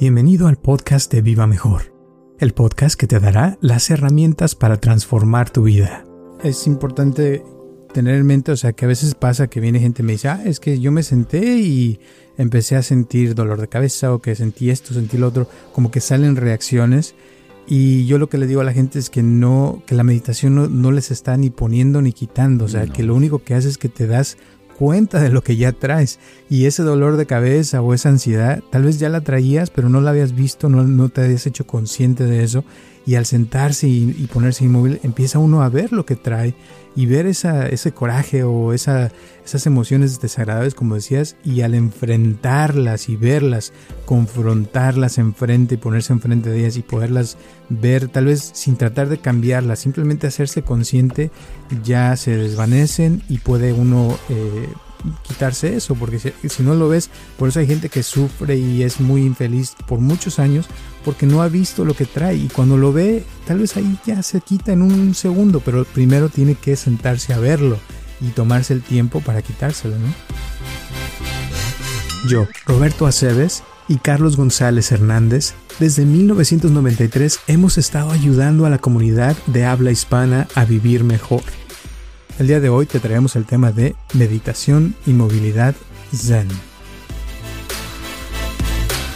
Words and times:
Bienvenido 0.00 0.46
al 0.46 0.58
podcast 0.58 1.12
de 1.12 1.22
Viva 1.22 1.48
Mejor, 1.48 1.92
el 2.38 2.54
podcast 2.54 2.94
que 2.94 3.08
te 3.08 3.18
dará 3.18 3.58
las 3.60 3.90
herramientas 3.90 4.54
para 4.54 4.76
transformar 4.76 5.50
tu 5.50 5.64
vida. 5.64 6.04
Es 6.44 6.68
importante 6.68 7.42
tener 7.92 8.14
en 8.14 8.24
mente, 8.24 8.52
o 8.52 8.56
sea, 8.56 8.74
que 8.74 8.84
a 8.84 8.88
veces 8.88 9.16
pasa 9.16 9.48
que 9.48 9.58
viene 9.58 9.80
gente 9.80 10.02
y 10.02 10.04
me 10.04 10.12
dice, 10.12 10.28
ah, 10.28 10.40
es 10.44 10.60
que 10.60 10.78
yo 10.78 10.92
me 10.92 11.02
senté 11.02 11.56
y 11.58 11.98
empecé 12.36 12.76
a 12.76 12.82
sentir 12.82 13.34
dolor 13.34 13.60
de 13.60 13.66
cabeza 13.66 14.14
o 14.14 14.20
que 14.20 14.36
sentí 14.36 14.70
esto, 14.70 14.94
sentí 14.94 15.18
lo 15.18 15.26
otro, 15.26 15.48
como 15.72 15.90
que 15.90 16.00
salen 16.00 16.36
reacciones. 16.36 17.16
Y 17.66 18.06
yo 18.06 18.18
lo 18.18 18.28
que 18.28 18.38
le 18.38 18.46
digo 18.46 18.60
a 18.60 18.64
la 18.64 18.72
gente 18.72 19.00
es 19.00 19.10
que 19.10 19.24
no, 19.24 19.82
que 19.84 19.96
la 19.96 20.04
meditación 20.04 20.80
no, 20.80 20.92
les 20.92 21.10
está 21.10 21.36
ni 21.36 21.50
poniendo 21.50 22.02
ni 22.02 22.12
quitando, 22.12 22.66
o 22.66 22.68
sea, 22.68 22.86
que 22.86 23.02
lo 23.02 23.16
único 23.16 23.40
que 23.40 23.54
hace 23.54 23.68
es 23.68 23.78
que 23.78 23.88
te 23.88 24.06
das 24.06 24.38
cuenta 24.78 25.20
de 25.20 25.28
lo 25.28 25.42
que 25.42 25.56
ya 25.56 25.72
traes. 25.72 26.20
Y 26.48 26.66
ese 26.66 26.82
dolor 26.82 27.16
de 27.16 27.26
cabeza 27.26 27.82
o 27.82 27.94
esa 27.94 28.10
ansiedad, 28.10 28.62
tal 28.70 28.84
vez 28.84 28.98
ya 29.00 29.08
la 29.08 29.22
traías, 29.22 29.70
pero 29.70 29.88
no 29.88 30.00
la 30.00 30.10
habías 30.10 30.34
visto, 30.34 30.68
no, 30.68 30.84
no 30.84 31.08
te 31.08 31.22
habías 31.22 31.46
hecho 31.46 31.66
consciente 31.66 32.24
de 32.24 32.44
eso. 32.44 32.64
Y 33.08 33.14
al 33.14 33.24
sentarse 33.24 33.88
y, 33.88 34.28
ponerse 34.30 34.66
inmóvil, 34.66 35.00
empieza 35.02 35.38
uno 35.38 35.62
a 35.62 35.70
ver 35.70 35.94
lo 35.94 36.04
que 36.04 36.14
trae 36.14 36.54
y 36.94 37.06
ver 37.06 37.24
esa, 37.24 37.66
ese 37.66 37.92
coraje 37.92 38.42
o 38.42 38.74
esa, 38.74 39.10
esas 39.46 39.66
emociones 39.66 40.20
desagradables, 40.20 40.74
como 40.74 40.94
decías, 40.94 41.34
y 41.42 41.62
al 41.62 41.74
enfrentarlas 41.74 43.08
y 43.08 43.16
verlas, 43.16 43.72
confrontarlas 44.04 45.16
enfrente 45.16 45.76
y 45.76 45.78
ponerse 45.78 46.12
enfrente 46.12 46.50
de 46.50 46.60
ellas 46.60 46.76
y 46.76 46.82
poderlas 46.82 47.38
ver, 47.70 48.08
tal 48.08 48.26
vez 48.26 48.50
sin 48.52 48.76
tratar 48.76 49.08
de 49.08 49.16
cambiarlas, 49.16 49.78
simplemente 49.78 50.26
hacerse 50.26 50.60
consciente, 50.60 51.30
ya 51.82 52.14
se 52.14 52.36
desvanecen 52.36 53.22
y 53.30 53.38
puede 53.38 53.72
uno 53.72 54.18
eh, 54.28 54.68
quitarse 55.22 55.76
eso, 55.76 55.94
porque 55.94 56.18
si, 56.18 56.62
no 56.62 56.74
lo 56.74 56.88
ves, 56.88 57.10
por 57.36 57.48
eso 57.48 57.60
hay 57.60 57.66
gente 57.66 57.88
que 57.88 58.02
sufre 58.02 58.56
y 58.56 58.82
es 58.82 59.00
muy 59.00 59.22
infeliz 59.22 59.74
por 59.86 60.00
muchos 60.00 60.38
años 60.38 60.66
porque 61.04 61.26
no 61.26 61.42
ha 61.42 61.48
visto 61.48 61.84
lo 61.84 61.94
que 61.94 62.04
trae 62.04 62.36
y 62.36 62.48
cuando 62.48 62.76
lo 62.76 62.92
ve, 62.92 63.24
tal 63.46 63.58
vez 63.58 63.76
ahí 63.76 63.98
ya 64.04 64.22
se 64.22 64.40
quita 64.40 64.72
en 64.72 64.82
un 64.82 65.14
segundo, 65.14 65.60
pero 65.60 65.84
primero 65.84 66.28
tiene 66.28 66.54
que 66.54 66.76
sentarse 66.76 67.32
a 67.32 67.38
verlo 67.38 67.78
y 68.20 68.28
tomarse 68.28 68.74
el 68.74 68.82
tiempo 68.82 69.20
para 69.20 69.42
quitárselo, 69.42 69.96
¿no? 69.98 70.12
Yo, 72.28 72.48
Roberto 72.66 73.06
Aceves 73.06 73.62
y 73.86 73.98
Carlos 73.98 74.36
González 74.36 74.90
Hernández, 74.90 75.54
desde 75.78 76.04
1993 76.04 77.40
hemos 77.46 77.78
estado 77.78 78.10
ayudando 78.10 78.66
a 78.66 78.70
la 78.70 78.78
comunidad 78.78 79.36
de 79.46 79.64
habla 79.64 79.92
hispana 79.92 80.48
a 80.56 80.64
vivir 80.64 81.04
mejor 81.04 81.42
el 82.38 82.46
día 82.46 82.60
de 82.60 82.68
hoy 82.68 82.86
te 82.86 83.00
traemos 83.00 83.34
el 83.34 83.46
tema 83.46 83.72
de 83.72 83.96
meditación 84.14 84.94
y 85.06 85.12
movilidad 85.12 85.74
zen. 86.14 86.48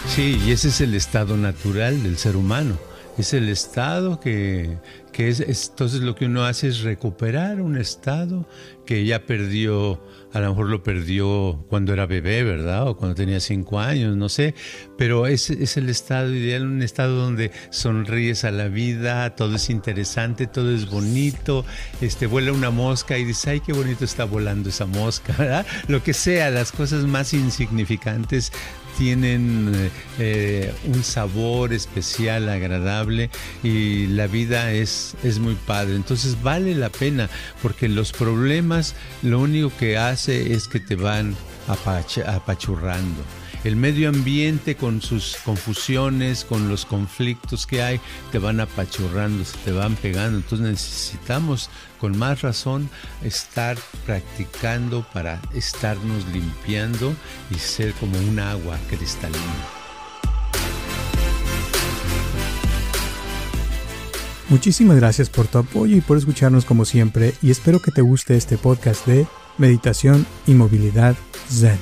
Sí, 0.09 0.41
y 0.45 0.51
ese 0.51 0.69
es 0.69 0.81
el 0.81 0.95
estado 0.95 1.37
natural 1.37 2.03
del 2.03 2.19
ser 2.19 2.37
humano. 2.37 2.77
Es 3.17 3.33
el 3.33 3.49
estado 3.49 4.19
que, 4.19 4.79
que 5.13 5.29
es, 5.29 5.41
entonces 5.41 6.01
lo 6.01 6.15
que 6.15 6.27
uno 6.27 6.45
hace 6.45 6.69
es 6.69 6.81
recuperar 6.81 7.61
un 7.61 7.77
estado 7.77 8.47
que 8.87 9.05
ya 9.05 9.27
perdió 9.27 10.01
a 10.33 10.41
lo 10.41 10.51
mejor 10.51 10.71
lo 10.71 10.83
perdió 10.83 11.63
cuando 11.69 11.93
era 11.93 12.07
bebé, 12.07 12.43
¿verdad? 12.43 12.89
O 12.89 12.97
cuando 12.97 13.15
tenía 13.15 13.39
cinco 13.39 13.79
años, 13.81 14.17
no 14.17 14.29
sé. 14.29 14.55
Pero 14.97 15.27
es, 15.27 15.51
es 15.51 15.77
el 15.77 15.91
estado 15.91 16.35
ideal, 16.35 16.67
un 16.67 16.83
estado 16.83 17.17
donde 17.17 17.51
sonríes 17.71 18.45
a 18.45 18.51
la 18.51 18.69
vida, 18.69 19.37
todo 19.37 19.57
es 19.57 19.69
interesante, 19.69 20.47
todo 20.47 20.75
es 20.75 20.89
bonito. 20.89 21.67
Este, 22.01 22.27
vuela 22.27 22.53
una 22.53 22.71
mosca 22.71 23.19
y 23.19 23.25
dices, 23.25 23.47
ay, 23.49 23.61
qué 23.61 23.75
bonito 23.75 24.05
está 24.07 24.25
volando 24.25 24.71
esa 24.71 24.87
mosca, 24.87 25.35
¿verdad? 25.39 25.67
Lo 25.89 26.03
que 26.03 26.15
sea, 26.15 26.51
las 26.51 26.73
cosas 26.73 27.05
más 27.05 27.35
insignificantes 27.35 28.53
tienen 28.99 29.91
eh, 30.19 30.73
un 30.85 31.03
sabor 31.03 31.73
especial, 31.73 32.49
agradable 32.49 33.31
y 33.63 34.07
la 34.09 34.27
vida 34.27 34.73
es, 34.73 35.15
es 35.23 35.39
muy 35.39 35.55
padre. 35.55 35.97
Entonces 35.97 36.43
vale 36.43 36.75
la 36.75 36.91
pena 36.91 37.29
porque 37.63 37.89
los 37.89 38.13
problemas 38.13 38.72
lo 39.23 39.41
único 39.41 39.73
que 39.79 39.99
hace 39.99 40.55
es 40.55 40.69
que 40.69 40.81
te 40.81 40.97
van 40.97 41.35
apachurrando. 41.69 43.23
El 43.65 43.77
medio 43.77 44.09
ambiente 44.09 44.75
con 44.75 45.01
sus 45.01 45.37
confusiones, 45.45 46.45
con 46.45 46.69
los 46.69 46.85
conflictos 46.85 47.65
que 47.65 47.81
hay, 47.81 48.01
te 48.33 48.39
van 48.39 48.59
apachurrando, 48.59 49.45
se 49.45 49.57
te 49.59 49.71
van 49.71 49.95
pegando. 49.95 50.39
Entonces 50.39 50.67
necesitamos 50.67 51.71
con 52.01 52.19
más 52.19 52.43
razón 52.43 52.91
estar 53.23 53.79
practicando 54.05 55.07
para 55.13 55.41
estarnos 55.55 56.27
limpiando 56.33 57.15
y 57.53 57.55
ser 57.55 57.93
como 57.95 58.19
un 58.19 58.41
agua 58.41 58.77
cristalina. 58.91 59.82
Muchísimas 64.53 64.99
gracias 64.99 65.31
por 65.31 65.47
tu 65.47 65.57
apoyo 65.57 65.97
y 65.97 66.03
por 66.03 66.19
escucharnos 66.19 66.67
como 66.67 66.85
siempre 66.85 67.33
y 67.41 67.51
espero 67.51 67.81
que 67.81 67.91
te 67.91 68.03
guste 68.03 68.37
este 68.37 68.59
podcast 68.59 69.07
de 69.07 69.27
meditación 69.57 70.27
y 70.47 70.53
movilidad 70.53 71.17
zen. 71.49 71.79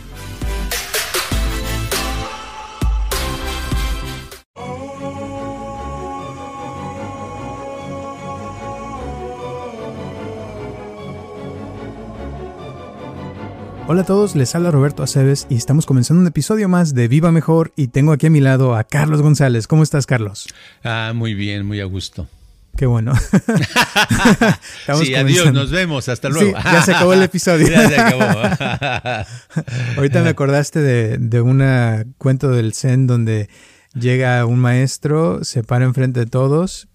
Hola 13.89 14.03
a 14.03 14.05
todos, 14.05 14.37
les 14.37 14.55
habla 14.55 14.71
Roberto 14.71 15.03
Aceves 15.03 15.49
y 15.51 15.57
estamos 15.57 15.87
comenzando 15.87 16.21
un 16.21 16.29
episodio 16.29 16.69
más 16.69 16.95
de 16.95 17.09
Viva 17.09 17.33
Mejor 17.33 17.73
y 17.75 17.89
tengo 17.89 18.13
aquí 18.13 18.29
a 18.29 18.31
mi 18.31 18.39
lado 18.39 18.77
a 18.77 18.85
Carlos 18.85 19.23
González. 19.23 19.67
¿Cómo 19.67 19.83
estás, 19.83 20.07
Carlos? 20.07 20.47
Ah, 20.85 21.11
muy 21.13 21.35
bien, 21.35 21.67
muy 21.67 21.81
a 21.81 21.85
gusto. 21.85 22.29
Qué 22.77 22.87
bueno. 22.87 23.13
sí, 25.03 25.15
adiós, 25.15 25.53
nos 25.53 25.71
vemos, 25.71 26.09
hasta 26.09 26.29
luego. 26.29 26.57
Sí, 26.57 26.65
ya 26.65 26.83
se 26.83 26.95
acabó 26.95 27.13
el 27.13 27.23
episodio. 27.23 27.69
ya 27.71 27.89
se 27.89 28.01
acabó. 28.01 28.25
Ahorita 29.97 30.23
me 30.23 30.31
acordaste 30.31 30.81
de, 30.81 31.19
de 31.19 31.41
un 31.41 32.15
cuento 32.19 32.51
del 32.51 32.73
Zen 32.73 33.07
donde 33.07 33.49
llega 33.95 34.45
un 34.47 34.59
maestro, 34.59 35.45
se 35.45 35.63
para 35.63 35.85
enfrente 35.85 36.21
de 36.21 36.27
todos, 36.27 36.89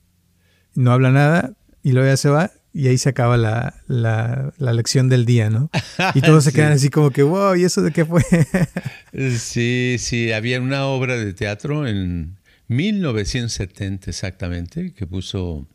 no 0.74 0.92
habla 0.92 1.12
nada 1.12 1.52
y 1.84 1.92
luego 1.92 2.08
ya 2.08 2.18
se 2.18 2.30
va 2.30 2.52
y 2.74 2.88
ahí 2.88 2.98
se 2.98 3.10
acaba 3.10 3.38
la, 3.38 3.76
la, 3.88 4.74
lección 4.74 5.08
del 5.08 5.26
día, 5.26 5.50
¿no? 5.50 5.70
Y 6.14 6.20
todos 6.20 6.44
se 6.44 6.52
quedan 6.52 6.74
así 6.74 6.90
como 6.90 7.10
que, 7.12 7.24
wow, 7.24 7.56
¿y 7.56 7.64
eso 7.64 7.82
de 7.82 7.92
qué 7.92 8.04
fue? 8.04 8.22
sí, 9.38 9.96
sí, 9.98 10.34
había 10.34 10.60
una 10.60 10.86
obra 10.86 11.16
de 11.16 11.34
teatro 11.34 11.88
en 11.88 12.36
1970 12.68 14.10
exactamente 14.10 14.94
que 14.94 15.08
puso 15.08 15.68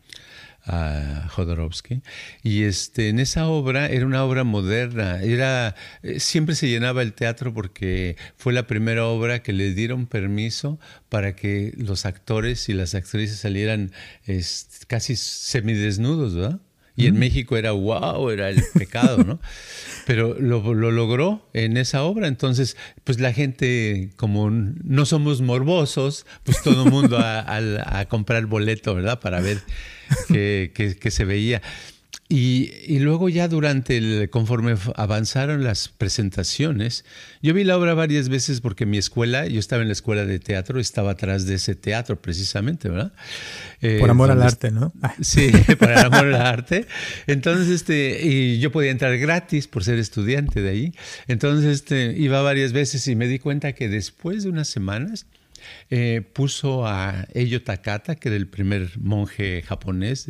a 0.64 1.26
Jodorowsky 1.30 2.02
y 2.42 2.64
este 2.64 3.08
en 3.08 3.18
esa 3.18 3.48
obra 3.48 3.86
era 3.86 4.04
una 4.04 4.24
obra 4.24 4.44
moderna 4.44 5.22
era 5.22 5.74
eh, 6.02 6.20
siempre 6.20 6.54
se 6.54 6.68
llenaba 6.68 7.00
el 7.00 7.14
teatro 7.14 7.54
porque 7.54 8.16
fue 8.36 8.52
la 8.52 8.66
primera 8.66 9.06
obra 9.06 9.42
que 9.42 9.54
le 9.54 9.72
dieron 9.72 10.06
permiso 10.06 10.78
para 11.08 11.34
que 11.34 11.72
los 11.76 12.04
actores 12.04 12.68
y 12.68 12.74
las 12.74 12.94
actrices 12.94 13.38
salieran 13.38 13.92
casi 14.86 15.16
semidesnudos 15.16 16.34
¿verdad? 16.34 16.60
Y 17.00 17.06
en 17.06 17.18
México 17.18 17.56
era 17.56 17.72
wow, 17.72 18.30
era 18.30 18.50
el 18.50 18.62
pecado, 18.74 19.18
¿no? 19.24 19.40
Pero 20.06 20.34
lo, 20.38 20.74
logró 20.74 21.48
en 21.52 21.76
esa 21.76 22.02
obra. 22.02 22.28
Entonces, 22.28 22.76
pues 23.04 23.20
la 23.20 23.32
gente, 23.32 24.10
como 24.16 24.50
no 24.50 25.06
somos 25.06 25.40
morbosos, 25.40 26.26
pues 26.44 26.62
todo 26.62 26.84
el 26.84 26.90
mundo 26.90 27.18
a, 27.20 28.04
comprar 28.08 28.46
boleto, 28.46 28.94
¿verdad? 28.94 29.20
Para 29.20 29.40
ver 29.40 29.58
qué, 30.28 30.72
qué 30.74 31.10
se 31.10 31.24
veía. 31.24 31.62
Y, 32.32 33.00
luego 33.00 33.28
ya 33.28 33.48
durante 33.48 33.96
el, 33.96 34.30
conforme 34.30 34.76
avanzaron 34.94 35.64
las 35.64 35.88
presentaciones, 35.88 37.04
yo 37.42 37.54
vi 37.54 37.64
la 37.64 37.76
obra 37.76 37.94
varias 37.94 38.28
veces 38.28 38.60
porque 38.60 38.86
mi 38.86 38.98
escuela, 38.98 39.48
yo 39.48 39.58
estaba 39.58 39.82
en 39.82 39.88
la 39.88 39.94
escuela 39.94 40.24
de 40.24 40.38
teatro, 40.38 40.78
estaba 40.78 41.10
atrás 41.10 41.46
de 41.46 41.54
ese 41.54 41.74
teatro 41.74 42.22
precisamente, 42.22 42.88
¿verdad? 42.88 43.12
Eh, 43.80 43.98
por 43.98 44.10
amor 44.10 44.30
al 44.30 44.42
arte, 44.42 44.70
¿no? 44.70 44.92
Sí, 45.20 45.50
por 45.78 45.90
amor 45.90 46.26
al 46.26 46.36
arte. 46.36 46.86
Entonces, 47.26 47.68
este, 47.68 48.24
y 48.24 48.60
yo 48.60 48.70
podía 48.70 48.92
entrar 48.92 49.18
gratis 49.18 49.66
por 49.66 49.82
ser 49.82 49.98
estudiante 49.98 50.62
de 50.62 50.70
ahí. 50.70 50.94
Entonces, 51.26 51.80
este, 51.80 52.14
iba 52.16 52.42
varias 52.42 52.72
veces 52.72 53.08
y 53.08 53.16
me 53.16 53.26
di 53.26 53.40
cuenta 53.40 53.72
que 53.72 53.88
después 53.88 54.44
de 54.44 54.50
unas 54.50 54.68
semanas, 54.68 55.26
eh, 55.90 56.22
puso 56.32 56.86
a 56.86 57.26
Eyo 57.34 57.62
Takata, 57.62 58.16
que 58.16 58.28
era 58.28 58.36
el 58.36 58.48
primer 58.48 58.98
monje 58.98 59.62
japonés, 59.62 60.26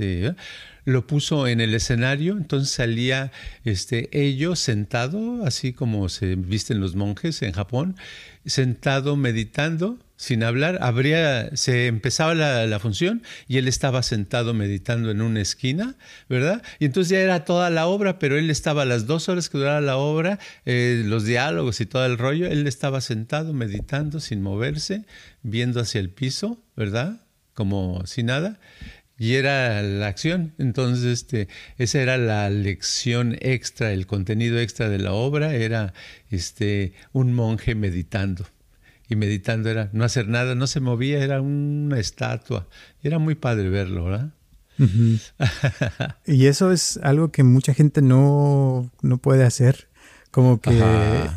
lo 0.84 1.06
puso 1.06 1.46
en 1.46 1.60
el 1.60 1.74
escenario, 1.74 2.36
entonces 2.36 2.70
salía 2.70 3.32
este, 3.64 4.08
Ello 4.12 4.56
sentado, 4.56 5.44
así 5.44 5.72
como 5.72 6.08
se 6.08 6.36
visten 6.36 6.80
los 6.80 6.94
monjes 6.94 7.42
en 7.42 7.52
Japón, 7.52 7.96
sentado 8.44 9.16
meditando, 9.16 9.98
sin 10.20 10.43
hablar, 10.44 10.78
se 11.55 11.87
empezaba 11.87 12.34
la, 12.34 12.78
función 12.78 13.22
y 13.49 13.56
él 13.56 13.67
estaba 13.67 14.02
sentado 14.02 14.52
meditando 14.52 15.11
en 15.11 15.22
una 15.22 15.40
esquina, 15.40 15.96
¿verdad? 16.28 16.62
Y 16.78 16.84
entonces 16.84 17.12
ya 17.12 17.20
era 17.20 17.46
toda 17.46 17.70
la 17.70 17.87
obra, 17.87 18.19
pero 18.19 18.37
él 18.37 18.50
estaba 18.50 18.84
las 18.84 19.06
dos 19.06 19.31
horas 19.31 19.49
que 19.49 19.56
duraba 19.56 19.81
la 19.81 19.96
obra, 19.96 20.38
eh, 20.67 21.05
los 21.06 21.25
diálogos 21.25 21.81
y 21.81 21.87
todo 21.87 22.05
el 22.05 22.19
rollo, 22.19 22.46
él 22.49 22.67
estaba 22.67 23.00
sentado 23.00 23.55
meditando 23.55 24.20
sin 24.20 24.43
moverse, 24.43 25.06
viendo 25.43 25.81
hacia 25.81 26.02
el 26.02 26.11
piso, 26.11 26.62
¿verdad? 26.76 27.23
Como 27.55 28.05
si 28.05 28.23
nada. 28.23 28.61
Y 29.16 29.37
era 29.37 29.81
la 29.81 30.08
acción. 30.08 30.52
Entonces, 30.58 31.05
este, 31.06 31.49
esa 31.78 32.02
era 32.02 32.19
la 32.19 32.50
lección 32.50 33.38
extra, 33.40 33.93
el 33.94 34.06
contenido 34.06 34.61
extra 34.61 34.90
de 34.90 34.99
la 34.99 35.12
obra, 35.14 35.55
era 35.55 35.94
este, 36.28 36.93
un 37.12 37.32
monje 37.32 37.75
meditando 37.75 38.46
y 39.10 39.16
meditando 39.16 39.68
era 39.68 39.90
no 39.92 40.04
hacer 40.04 40.28
nada, 40.28 40.54
no 40.54 40.66
se 40.66 40.80
movía, 40.80 41.22
era 41.22 41.42
una 41.42 41.98
estatua. 41.98 42.68
Era 43.02 43.18
muy 43.18 43.34
padre 43.34 43.68
verlo, 43.68 44.04
¿verdad? 44.04 44.30
y 46.26 46.46
eso 46.46 46.70
es 46.72 46.98
algo 47.02 47.30
que 47.30 47.42
mucha 47.42 47.74
gente 47.74 48.00
no, 48.02 48.90
no 49.02 49.18
puede 49.18 49.44
hacer, 49.44 49.88
como 50.30 50.60
que 50.60 50.80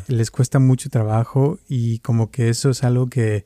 les 0.06 0.30
cuesta 0.30 0.60
mucho 0.60 0.88
trabajo 0.88 1.58
y 1.68 1.98
como 1.98 2.30
que 2.30 2.48
eso 2.48 2.70
es 2.70 2.84
algo 2.84 3.08
que 3.08 3.44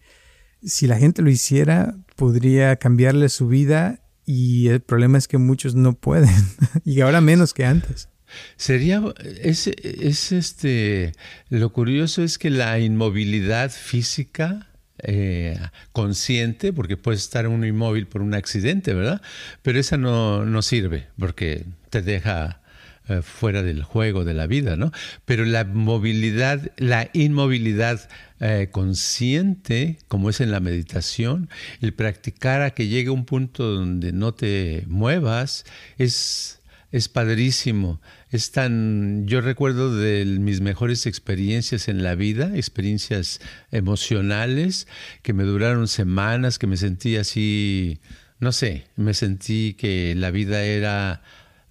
si 0.63 0.87
la 0.87 0.99
gente 0.99 1.23
lo 1.23 1.31
hiciera 1.31 1.97
podría 2.15 2.77
cambiarle 2.77 3.29
su 3.29 3.49
vida 3.49 4.01
y 4.27 4.69
el 4.69 4.81
problema 4.81 5.17
es 5.19 5.27
que 5.27 5.39
muchos 5.39 5.75
no 5.75 5.95
pueden 5.95 6.35
y 6.85 7.01
ahora 7.01 7.21
menos 7.21 7.55
que 7.55 7.65
antes. 7.65 8.09
Sería, 8.57 9.03
es, 9.43 9.67
es 9.67 10.33
este, 10.33 11.13
lo 11.49 11.73
curioso 11.73 12.23
es 12.23 12.39
que 12.39 12.51
la 12.51 12.79
inmovilidad 12.79 13.71
física 13.71 14.69
eh, 15.01 15.57
consciente, 15.93 16.73
porque 16.73 16.97
puedes 16.97 17.21
estar 17.21 17.47
uno 17.47 17.67
inmóvil 17.67 18.09
por 18.09 18.21
un 18.21 18.35
accidente, 18.35 18.95
¿verdad? 18.95 19.23
Pero 19.63 19.79
esa 19.79 19.97
no, 19.97 20.45
no 20.45 20.61
sirve, 20.63 21.07
porque 21.19 21.67
te 21.91 22.03
deja 22.03 22.63
eh, 23.09 23.23
fuera 23.23 23.63
del 23.63 23.85
juego 23.85 24.25
de 24.25 24.35
la 24.35 24.49
vida, 24.49 24.77
¿no? 24.77 24.91
Pero 25.25 25.45
la 25.45 25.65
movilidad, 25.65 26.73
la 26.79 27.11
inmovilidad 27.13 28.09
eh, 28.41 28.71
consciente, 28.73 29.99
como 30.09 30.31
es 30.31 30.41
en 30.41 30.51
la 30.51 30.59
meditación, 30.59 31.49
el 31.81 31.95
practicar 31.95 32.63
a 32.63 32.71
que 32.71 32.89
llegue 32.89 33.11
un 33.11 33.25
punto 33.25 33.65
donde 33.73 34.13
no 34.13 34.35
te 34.35 34.83
muevas, 34.89 35.65
es 35.97 36.59
es 36.91 37.09
padrísimo. 37.09 38.01
Es 38.31 38.51
tan, 38.53 39.27
yo 39.27 39.41
recuerdo 39.41 39.97
de 39.97 40.25
mis 40.25 40.61
mejores 40.61 41.07
experiencias 41.07 41.89
en 41.89 42.03
la 42.03 42.15
vida, 42.15 42.57
experiencias 42.57 43.41
emocionales 43.71 44.87
que 45.23 45.33
me 45.33 45.45
duraron 45.45 45.89
semanas, 45.89 46.59
que 46.59 46.67
me 46.67 46.77
sentí 46.77 47.17
así, 47.17 48.01
no 48.39 48.53
sé, 48.53 48.85
me 48.97 49.15
sentí 49.15 49.75
que 49.75 50.15
la 50.15 50.31
vida 50.31 50.63
era 50.63 51.23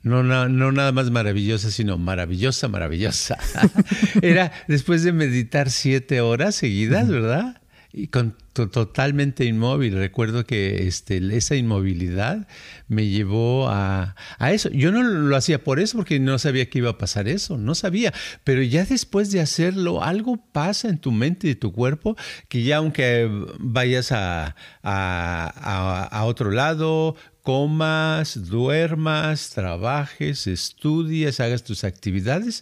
no, 0.07 0.23
no, 0.23 0.47
no 0.47 0.71
nada 0.71 0.91
más 0.91 1.11
maravillosa, 1.11 1.69
sino 1.69 1.97
maravillosa, 1.97 2.67
maravillosa. 2.67 3.37
era 4.21 4.51
después 4.67 5.03
de 5.03 5.11
meditar 5.11 5.69
siete 5.69 6.21
horas 6.21 6.55
seguidas, 6.55 7.07
¿verdad? 7.09 7.61
Y 7.91 8.07
con, 8.07 8.35
totalmente 8.53 9.45
inmóvil. 9.45 9.95
Recuerdo 9.95 10.45
que 10.45 10.87
este, 10.87 11.17
esa 11.35 11.55
inmovilidad 11.55 12.47
me 12.87 13.07
llevó 13.07 13.69
a, 13.69 14.15
a, 14.39 14.51
eso. 14.51 14.69
Yo 14.69 14.91
no 14.91 15.03
lo 15.03 15.35
hacía 15.35 15.63
por 15.63 15.79
eso, 15.79 15.97
porque 15.97 16.19
no 16.19 16.39
sabía 16.39 16.69
que 16.69 16.79
iba 16.79 16.91
a 16.91 16.97
pasar 16.97 17.27
eso, 17.27 17.57
no 17.57 17.75
sabía. 17.75 18.13
Pero 18.43 18.61
ya 18.61 18.85
después 18.85 19.31
de 19.31 19.41
hacerlo, 19.41 20.03
algo 20.03 20.37
pasa 20.51 20.89
en 20.89 20.97
tu 20.97 21.11
mente 21.11 21.49
y 21.49 21.55
tu 21.55 21.71
cuerpo 21.71 22.15
que 22.49 22.63
ya 22.63 22.77
aunque 22.77 23.29
vayas 23.59 24.11
a, 24.11 24.55
a, 24.83 26.03
a 26.11 26.25
otro 26.25 26.51
lado, 26.51 27.15
comas, 27.47 28.49
duermas, 28.49 29.51
trabajes, 29.51 30.47
estudias, 30.47 31.39
hagas 31.39 31.63
tus 31.63 31.85
actividades, 31.85 32.61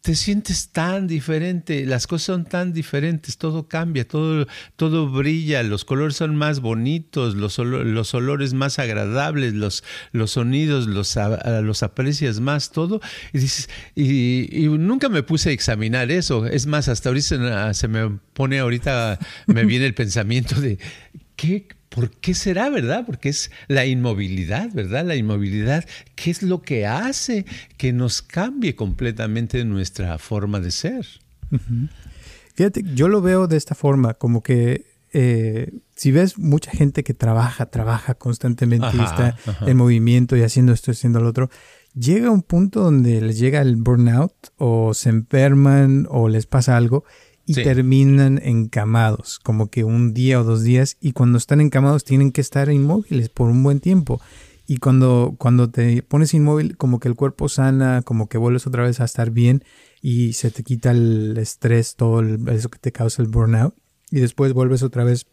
te 0.00 0.14
sientes 0.14 0.70
tan 0.70 1.06
diferente, 1.06 1.84
las 1.84 2.06
cosas 2.06 2.26
son 2.26 2.44
tan 2.44 2.72
diferentes, 2.72 3.36
todo 3.36 3.68
cambia, 3.68 4.06
todo, 4.06 4.46
todo 4.76 5.08
brilla, 5.10 5.62
los 5.62 5.84
colores 5.84 6.16
son 6.16 6.36
más 6.36 6.60
bonitos, 6.60 7.34
los, 7.34 7.58
los 7.58 8.14
olores 8.14 8.54
más 8.54 8.78
agradables, 8.78 9.54
los, 9.54 9.84
los 10.12 10.30
sonidos 10.32 10.86
los, 10.86 11.18
los 11.62 11.82
aprecias 11.82 12.40
más, 12.40 12.70
todo. 12.70 13.00
Y 13.32 13.38
dices, 13.38 13.68
y, 13.94 14.68
nunca 14.68 15.08
me 15.08 15.22
puse 15.22 15.50
a 15.50 15.52
examinar 15.52 16.10
eso. 16.10 16.46
Es 16.46 16.66
más, 16.66 16.88
hasta 16.88 17.08
ahorita 17.08 17.74
se 17.74 17.88
me 17.88 18.18
pone 18.32 18.60
ahorita, 18.60 19.18
me 19.46 19.64
viene 19.66 19.86
el 19.86 19.94
pensamiento 19.94 20.60
de, 20.60 20.78
¿qué 21.36 21.66
¿Por 21.88 22.10
qué 22.10 22.34
será, 22.34 22.68
verdad? 22.70 23.04
Porque 23.06 23.30
es 23.30 23.50
la 23.66 23.86
inmovilidad, 23.86 24.70
¿verdad? 24.72 25.04
La 25.04 25.16
inmovilidad, 25.16 25.84
¿qué 26.14 26.30
es 26.30 26.42
lo 26.42 26.62
que 26.62 26.86
hace 26.86 27.46
que 27.76 27.92
nos 27.92 28.22
cambie 28.22 28.74
completamente 28.74 29.64
nuestra 29.64 30.18
forma 30.18 30.60
de 30.60 30.70
ser? 30.70 31.06
Fíjate, 32.54 32.82
yo 32.94 33.08
lo 33.08 33.22
veo 33.22 33.46
de 33.46 33.56
esta 33.56 33.74
forma, 33.74 34.14
como 34.14 34.42
que 34.42 34.86
eh, 35.12 35.72
si 35.96 36.12
ves 36.12 36.38
mucha 36.38 36.70
gente 36.70 37.02
que 37.02 37.14
trabaja, 37.14 37.66
trabaja 37.66 38.14
constantemente 38.14 38.88
y 38.94 39.00
está 39.00 39.36
en 39.66 39.76
movimiento 39.76 40.36
y 40.36 40.42
haciendo 40.42 40.72
esto, 40.72 40.90
haciendo 40.90 41.20
lo 41.20 41.28
otro, 41.28 41.50
llega 41.94 42.30
un 42.30 42.42
punto 42.42 42.80
donde 42.80 43.20
les 43.20 43.38
llega 43.38 43.62
el 43.62 43.76
burnout 43.76 44.34
o 44.56 44.92
se 44.92 45.08
enferman 45.08 46.06
o 46.10 46.28
les 46.28 46.46
pasa 46.46 46.76
algo 46.76 47.04
y 47.48 47.54
terminan 47.54 48.38
encamados, 48.44 49.38
como 49.38 49.70
que 49.70 49.82
un 49.82 50.12
día 50.12 50.38
o 50.38 50.44
dos 50.44 50.62
días, 50.62 50.98
y 51.00 51.12
cuando 51.12 51.38
están 51.38 51.62
encamados 51.62 52.04
tienen 52.04 52.30
que 52.30 52.42
estar 52.42 52.70
inmóviles 52.70 53.30
por 53.30 53.48
un 53.48 53.62
buen 53.62 53.80
tiempo. 53.80 54.20
Y 54.66 54.76
cuando, 54.76 55.34
cuando 55.38 55.70
te 55.70 56.02
pones 56.02 56.34
inmóvil, 56.34 56.76
como 56.76 57.00
que 57.00 57.08
el 57.08 57.14
cuerpo 57.14 57.48
sana, 57.48 58.02
como 58.02 58.28
que 58.28 58.36
vuelves 58.36 58.66
otra 58.66 58.82
vez 58.82 59.00
a 59.00 59.06
estar 59.06 59.30
bien 59.30 59.64
y 60.02 60.34
se 60.34 60.50
te 60.50 60.62
quita 60.62 60.90
el 60.90 61.38
estrés, 61.38 61.96
todo 61.96 62.22
eso 62.22 62.68
que 62.68 62.78
te 62.78 62.92
causa 62.92 63.22
el 63.22 63.28
burnout, 63.28 63.74
y 64.10 64.20
después 64.20 64.52
vuelves 64.52 64.82
otra 64.82 65.04
vez 65.04 65.24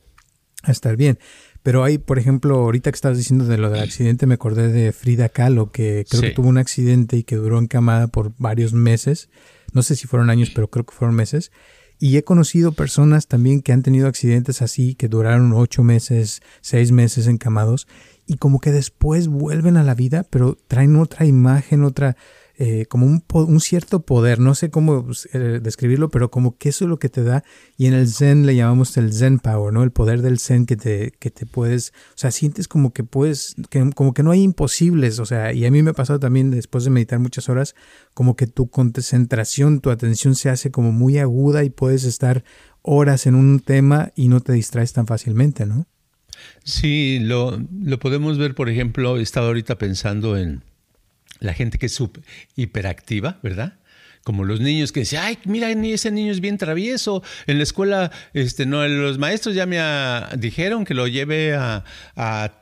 a 0.63 0.71
estar 0.71 0.95
bien. 0.95 1.19
Pero 1.63 1.83
hay, 1.83 1.97
por 1.97 2.17
ejemplo, 2.17 2.59
ahorita 2.59 2.91
que 2.91 2.95
estabas 2.95 3.17
diciendo 3.17 3.43
de 3.43 3.57
lo 3.57 3.69
del 3.69 3.81
accidente, 3.81 4.25
me 4.25 4.35
acordé 4.35 4.71
de 4.71 4.93
Frida 4.93 5.27
Kahlo, 5.27 5.69
que 5.71 6.05
creo 6.09 6.21
que 6.21 6.31
tuvo 6.31 6.47
un 6.47 6.59
accidente 6.59 7.17
y 7.17 7.23
que 7.23 7.35
duró 7.35 7.59
encamada 7.59 8.07
por 8.07 8.31
varios 8.37 8.71
meses. 8.71 9.29
No 9.73 9.83
sé 9.83 9.97
si 9.97 10.07
fueron 10.07 10.29
años, 10.29 10.51
pero 10.55 10.69
creo 10.69 10.85
que 10.85 10.95
fueron 10.95 11.15
meses. 11.15 11.51
Y 11.99 12.17
he 12.17 12.23
conocido 12.23 12.71
personas 12.73 13.27
también 13.27 13.61
que 13.61 13.71
han 13.71 13.81
tenido 13.81 14.07
accidentes 14.07 14.61
así, 14.61 14.95
que 14.95 15.07
duraron 15.07 15.53
ocho 15.53 15.83
meses, 15.83 16.41
seis 16.61 16.91
meses 16.91 17.27
encamados, 17.27 17.87
y 18.25 18.37
como 18.37 18.59
que 18.59 18.71
después 18.71 19.27
vuelven 19.27 19.77
a 19.77 19.83
la 19.83 19.95
vida, 19.95 20.25
pero 20.29 20.57
traen 20.67 20.95
otra 20.95 21.25
imagen, 21.25 21.83
otra, 21.83 22.17
eh, 22.57 22.85
como 22.87 23.05
un, 23.05 23.59
cierto 23.59 24.05
poder, 24.05 24.39
no 24.39 24.55
sé 24.55 24.69
cómo 24.69 25.05
pues, 25.05 25.27
eh, 25.33 25.59
describirlo, 25.61 26.09
pero 26.09 26.31
como 26.31 26.57
que 26.57 26.69
eso 26.69 26.85
es 26.85 26.89
lo 26.89 26.99
que 26.99 27.09
te 27.09 27.23
da, 27.23 27.43
y 27.77 27.87
en 27.87 27.93
el 27.93 28.07
Zen 28.07 28.45
le 28.45 28.55
llamamos 28.55 28.95
el 28.95 29.11
Zen 29.11 29.39
Power, 29.39 29.73
¿no? 29.73 29.83
El 29.83 29.91
poder 29.91 30.21
del 30.21 30.39
Zen 30.39 30.65
que 30.65 30.77
te, 30.77 31.11
que 31.19 31.31
te 31.31 31.45
puedes, 31.45 31.91
o 32.09 32.17
sea, 32.17 32.31
sientes 32.31 32.69
como 32.69 32.93
que 32.93 33.03
puedes, 33.03 33.55
que, 33.69 33.89
como 33.93 34.13
que 34.13 34.23
no 34.23 34.31
hay 34.31 34.41
imposibles, 34.41 35.19
o 35.19 35.25
sea, 35.25 35.51
y 35.51 35.65
a 35.65 35.71
mí 35.71 35.83
me 35.83 35.89
ha 35.89 35.93
pasado 35.93 36.19
también 36.19 36.49
después 36.49 36.85
de 36.85 36.91
meditar 36.91 37.19
muchas 37.19 37.49
horas, 37.49 37.75
como 38.13 38.37
que 38.37 38.47
tu 38.47 38.69
concentración, 38.69 39.81
tu 39.81 39.89
atención 39.89 40.35
se 40.35 40.49
hace 40.49 40.71
como 40.71 40.93
muy 40.93 41.17
aguda 41.17 41.65
y 41.65 41.69
puedes 41.69 42.05
estar 42.05 42.45
horas 42.81 43.25
en 43.25 43.35
un 43.35 43.59
tema 43.59 44.11
y 44.15 44.29
no 44.29 44.39
te 44.39 44.53
distraes 44.53 44.93
tan 44.93 45.07
fácilmente, 45.07 45.65
¿no? 45.65 45.87
Sí, 46.63 47.19
lo, 47.21 47.59
lo 47.83 47.99
podemos 47.99 48.37
ver, 48.37 48.55
por 48.55 48.69
ejemplo, 48.69 49.17
he 49.17 49.21
estado 49.21 49.47
ahorita 49.47 49.77
pensando 49.77 50.37
en 50.37 50.63
la 51.39 51.53
gente 51.53 51.77
que 51.77 51.87
es 51.87 51.99
hiperactiva, 52.55 53.39
¿verdad? 53.43 53.73
Como 54.25 54.43
los 54.43 54.59
niños 54.59 54.91
que 54.91 55.01
dicen, 55.01 55.19
ay, 55.21 55.37
mira, 55.45 55.69
ese 55.69 56.09
niño 56.09 56.31
es 56.31 56.41
bien 56.41 56.57
travieso. 56.57 57.21
En 57.45 57.57
la 57.57 57.63
escuela, 57.63 58.11
este, 58.33 58.65
no, 58.65 58.85
los 58.87 59.19
maestros 59.19 59.53
ya 59.53 59.67
me 59.67 59.77
dijeron 60.35 60.83
que 60.83 60.95
lo 60.95 61.07
lleve 61.07 61.53
a, 61.53 61.83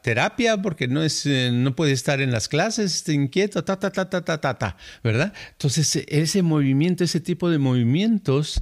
terapia 0.04 0.62
porque 0.62 0.90
no 0.90 1.02
es, 1.02 1.26
eh, 1.26 1.52
no 1.54 1.74
puede 1.74 1.94
estar 1.94 2.20
en 2.20 2.34
las 2.34 2.50
clases, 2.50 2.96
está 2.96 3.14
inquieto, 3.14 3.64
ta, 3.64 3.80
ta, 3.80 3.92
ta, 3.92 4.10
ta, 4.10 4.26
ta, 4.26 4.42
ta, 4.42 4.58
ta, 4.58 4.78
¿verdad? 5.06 5.32
Entonces, 5.52 6.04
ese 6.10 6.42
movimiento, 6.42 7.06
ese 7.06 7.22
tipo 7.22 7.50
de 7.50 7.60
movimientos 7.60 8.60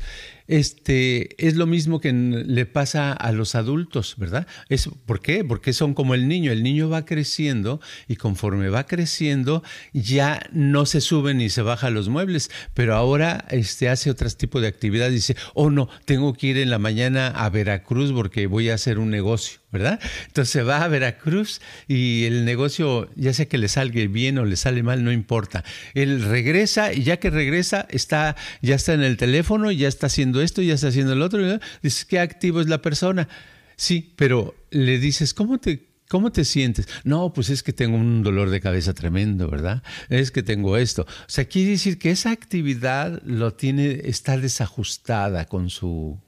este, 0.51 1.47
es 1.47 1.55
lo 1.55 1.65
mismo 1.65 2.01
que 2.01 2.11
le 2.11 2.65
pasa 2.65 3.13
a 3.13 3.31
los 3.31 3.55
adultos, 3.55 4.15
¿verdad? 4.17 4.47
Es, 4.67 4.89
¿Por 5.05 5.21
qué? 5.21 5.45
Porque 5.45 5.71
son 5.71 5.93
como 5.93 6.13
el 6.13 6.27
niño. 6.27 6.51
El 6.51 6.61
niño 6.61 6.89
va 6.89 7.05
creciendo 7.05 7.79
y 8.09 8.17
conforme 8.17 8.67
va 8.67 8.85
creciendo 8.85 9.63
ya 9.93 10.41
no 10.51 10.85
se 10.85 10.99
suben 10.99 11.37
ni 11.37 11.49
se 11.49 11.61
baja 11.61 11.89
los 11.89 12.09
muebles, 12.09 12.51
pero 12.73 12.95
ahora 12.95 13.45
este, 13.49 13.87
hace 13.87 14.11
otro 14.11 14.29
tipo 14.31 14.59
de 14.59 14.67
actividad. 14.67 15.09
Dice, 15.09 15.37
oh 15.53 15.69
no, 15.69 15.87
tengo 16.03 16.33
que 16.33 16.47
ir 16.47 16.57
en 16.57 16.69
la 16.69 16.79
mañana 16.79 17.29
a 17.29 17.49
Veracruz 17.49 18.11
porque 18.11 18.47
voy 18.47 18.69
a 18.69 18.73
hacer 18.73 18.99
un 18.99 19.09
negocio. 19.09 19.60
¿Verdad? 19.71 19.99
Entonces 20.27 20.67
va 20.67 20.83
a 20.83 20.87
Veracruz 20.87 21.61
y 21.87 22.25
el 22.25 22.45
negocio, 22.45 23.09
ya 23.15 23.33
sea 23.33 23.47
que 23.47 23.57
le 23.57 23.67
salga 23.67 24.05
bien 24.07 24.37
o 24.37 24.45
le 24.45 24.55
sale 24.55 24.83
mal, 24.83 25.03
no 25.03 25.11
importa. 25.11 25.63
Él 25.93 26.23
regresa 26.23 26.93
y 26.93 27.03
ya 27.03 27.17
que 27.17 27.29
regresa, 27.29 27.87
está, 27.89 28.35
ya 28.61 28.75
está 28.75 28.93
en 28.93 29.03
el 29.03 29.17
teléfono, 29.17 29.71
ya 29.71 29.87
está 29.87 30.07
haciendo 30.07 30.41
esto, 30.41 30.61
ya 30.61 30.73
está 30.73 30.89
haciendo 30.89 31.13
el 31.13 31.21
otro. 31.21 31.59
Dices, 31.81 32.05
qué 32.05 32.19
activo 32.19 32.61
es 32.61 32.67
la 32.67 32.81
persona. 32.81 33.27
Sí, 33.75 34.13
pero 34.15 34.55
le 34.69 34.99
dices, 34.99 35.33
¿cómo 35.33 35.57
te, 35.57 35.91
¿Cómo 36.11 36.33
te 36.33 36.43
sientes? 36.43 36.89
No, 37.05 37.31
pues 37.31 37.49
es 37.49 37.63
que 37.63 37.71
tengo 37.71 37.95
un 37.95 38.21
dolor 38.21 38.49
de 38.49 38.59
cabeza 38.59 38.93
tremendo, 38.93 39.47
¿verdad? 39.47 39.81
Es 40.09 40.31
que 40.31 40.43
tengo 40.43 40.75
esto. 40.75 41.03
O 41.03 41.29
sea, 41.29 41.45
quiere 41.45 41.71
decir 41.71 41.97
que 41.97 42.11
esa 42.11 42.31
actividad 42.31 43.21
lo 43.23 43.53
tiene, 43.53 44.01
está 44.03 44.37
desajustada 44.37 45.45
con 45.45 45.69
su, 45.69 46.19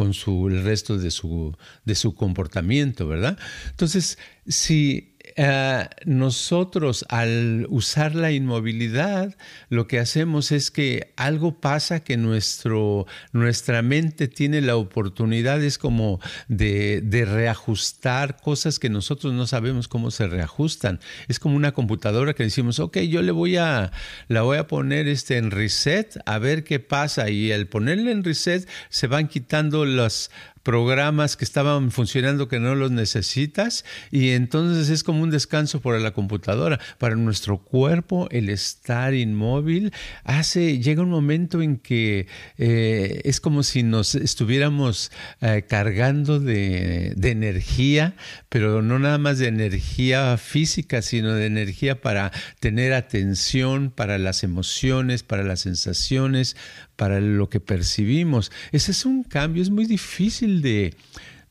con 0.00 0.14
su, 0.14 0.48
el 0.48 0.62
resto 0.62 0.96
de 0.96 1.10
su, 1.10 1.54
de 1.84 1.94
su 1.94 2.14
comportamiento, 2.14 3.06
¿verdad? 3.06 3.38
Entonces, 3.68 4.16
si 4.46 5.18
eh, 5.36 5.88
nosotros 6.04 7.04
al 7.08 7.66
usar 7.68 8.14
la 8.14 8.32
inmovilidad, 8.32 9.36
lo 9.68 9.86
que 9.86 9.98
hacemos 9.98 10.52
es 10.52 10.70
que 10.70 11.12
algo 11.16 11.60
pasa 11.60 12.00
que 12.00 12.16
nuestro, 12.16 13.06
nuestra 13.32 13.82
mente 13.82 14.28
tiene 14.28 14.60
la 14.60 14.76
oportunidad, 14.76 15.62
es 15.62 15.78
como 15.78 16.20
de, 16.48 17.00
de, 17.02 17.24
reajustar 17.24 18.36
cosas 18.40 18.78
que 18.78 18.88
nosotros 18.88 19.32
no 19.32 19.46
sabemos 19.46 19.88
cómo 19.88 20.10
se 20.10 20.26
reajustan. 20.26 21.00
Es 21.28 21.38
como 21.38 21.56
una 21.56 21.72
computadora 21.72 22.34
que 22.34 22.44
decimos, 22.44 22.78
ok, 22.78 22.98
yo 22.98 23.22
le 23.22 23.32
voy 23.32 23.56
a, 23.56 23.92
la 24.28 24.42
voy 24.42 24.58
a 24.58 24.66
poner 24.66 25.08
este 25.08 25.36
en 25.36 25.50
reset 25.50 26.18
a 26.26 26.38
ver 26.38 26.64
qué 26.64 26.80
pasa. 26.80 27.30
Y 27.30 27.52
al 27.52 27.66
ponerle 27.66 28.12
en 28.12 28.24
reset 28.24 28.68
se 28.88 29.06
van 29.06 29.28
quitando 29.28 29.84
las 29.84 30.30
programas 30.62 31.36
que 31.36 31.44
estaban 31.44 31.90
funcionando 31.90 32.48
que 32.48 32.60
no 32.60 32.74
los 32.74 32.90
necesitas 32.90 33.84
y 34.10 34.30
entonces 34.30 34.90
es 34.90 35.02
como 35.02 35.22
un 35.22 35.30
descanso 35.30 35.80
para 35.80 35.98
la 35.98 36.12
computadora. 36.12 36.78
Para 36.98 37.16
nuestro 37.16 37.58
cuerpo 37.58 38.28
el 38.30 38.48
estar 38.48 39.14
inmóvil 39.14 39.92
hace, 40.24 40.78
llega 40.78 41.02
un 41.02 41.10
momento 41.10 41.62
en 41.62 41.78
que 41.78 42.26
eh, 42.58 43.20
es 43.24 43.40
como 43.40 43.62
si 43.62 43.82
nos 43.82 44.14
estuviéramos 44.14 45.10
eh, 45.40 45.64
cargando 45.68 46.40
de, 46.40 47.14
de 47.16 47.30
energía, 47.30 48.14
pero 48.48 48.82
no 48.82 48.98
nada 48.98 49.18
más 49.18 49.38
de 49.38 49.48
energía 49.48 50.36
física, 50.36 51.02
sino 51.02 51.34
de 51.34 51.46
energía 51.46 52.00
para 52.00 52.32
tener 52.60 52.92
atención, 52.92 53.90
para 53.90 54.18
las 54.18 54.42
emociones, 54.44 55.22
para 55.22 55.42
las 55.42 55.60
sensaciones, 55.60 56.56
para 57.00 57.18
lo 57.18 57.48
que 57.48 57.60
percibimos. 57.60 58.52
Ese 58.72 58.90
es 58.90 59.06
un 59.06 59.22
cambio, 59.22 59.62
es 59.62 59.70
muy 59.70 59.86
difícil 59.86 60.60
de, 60.60 60.94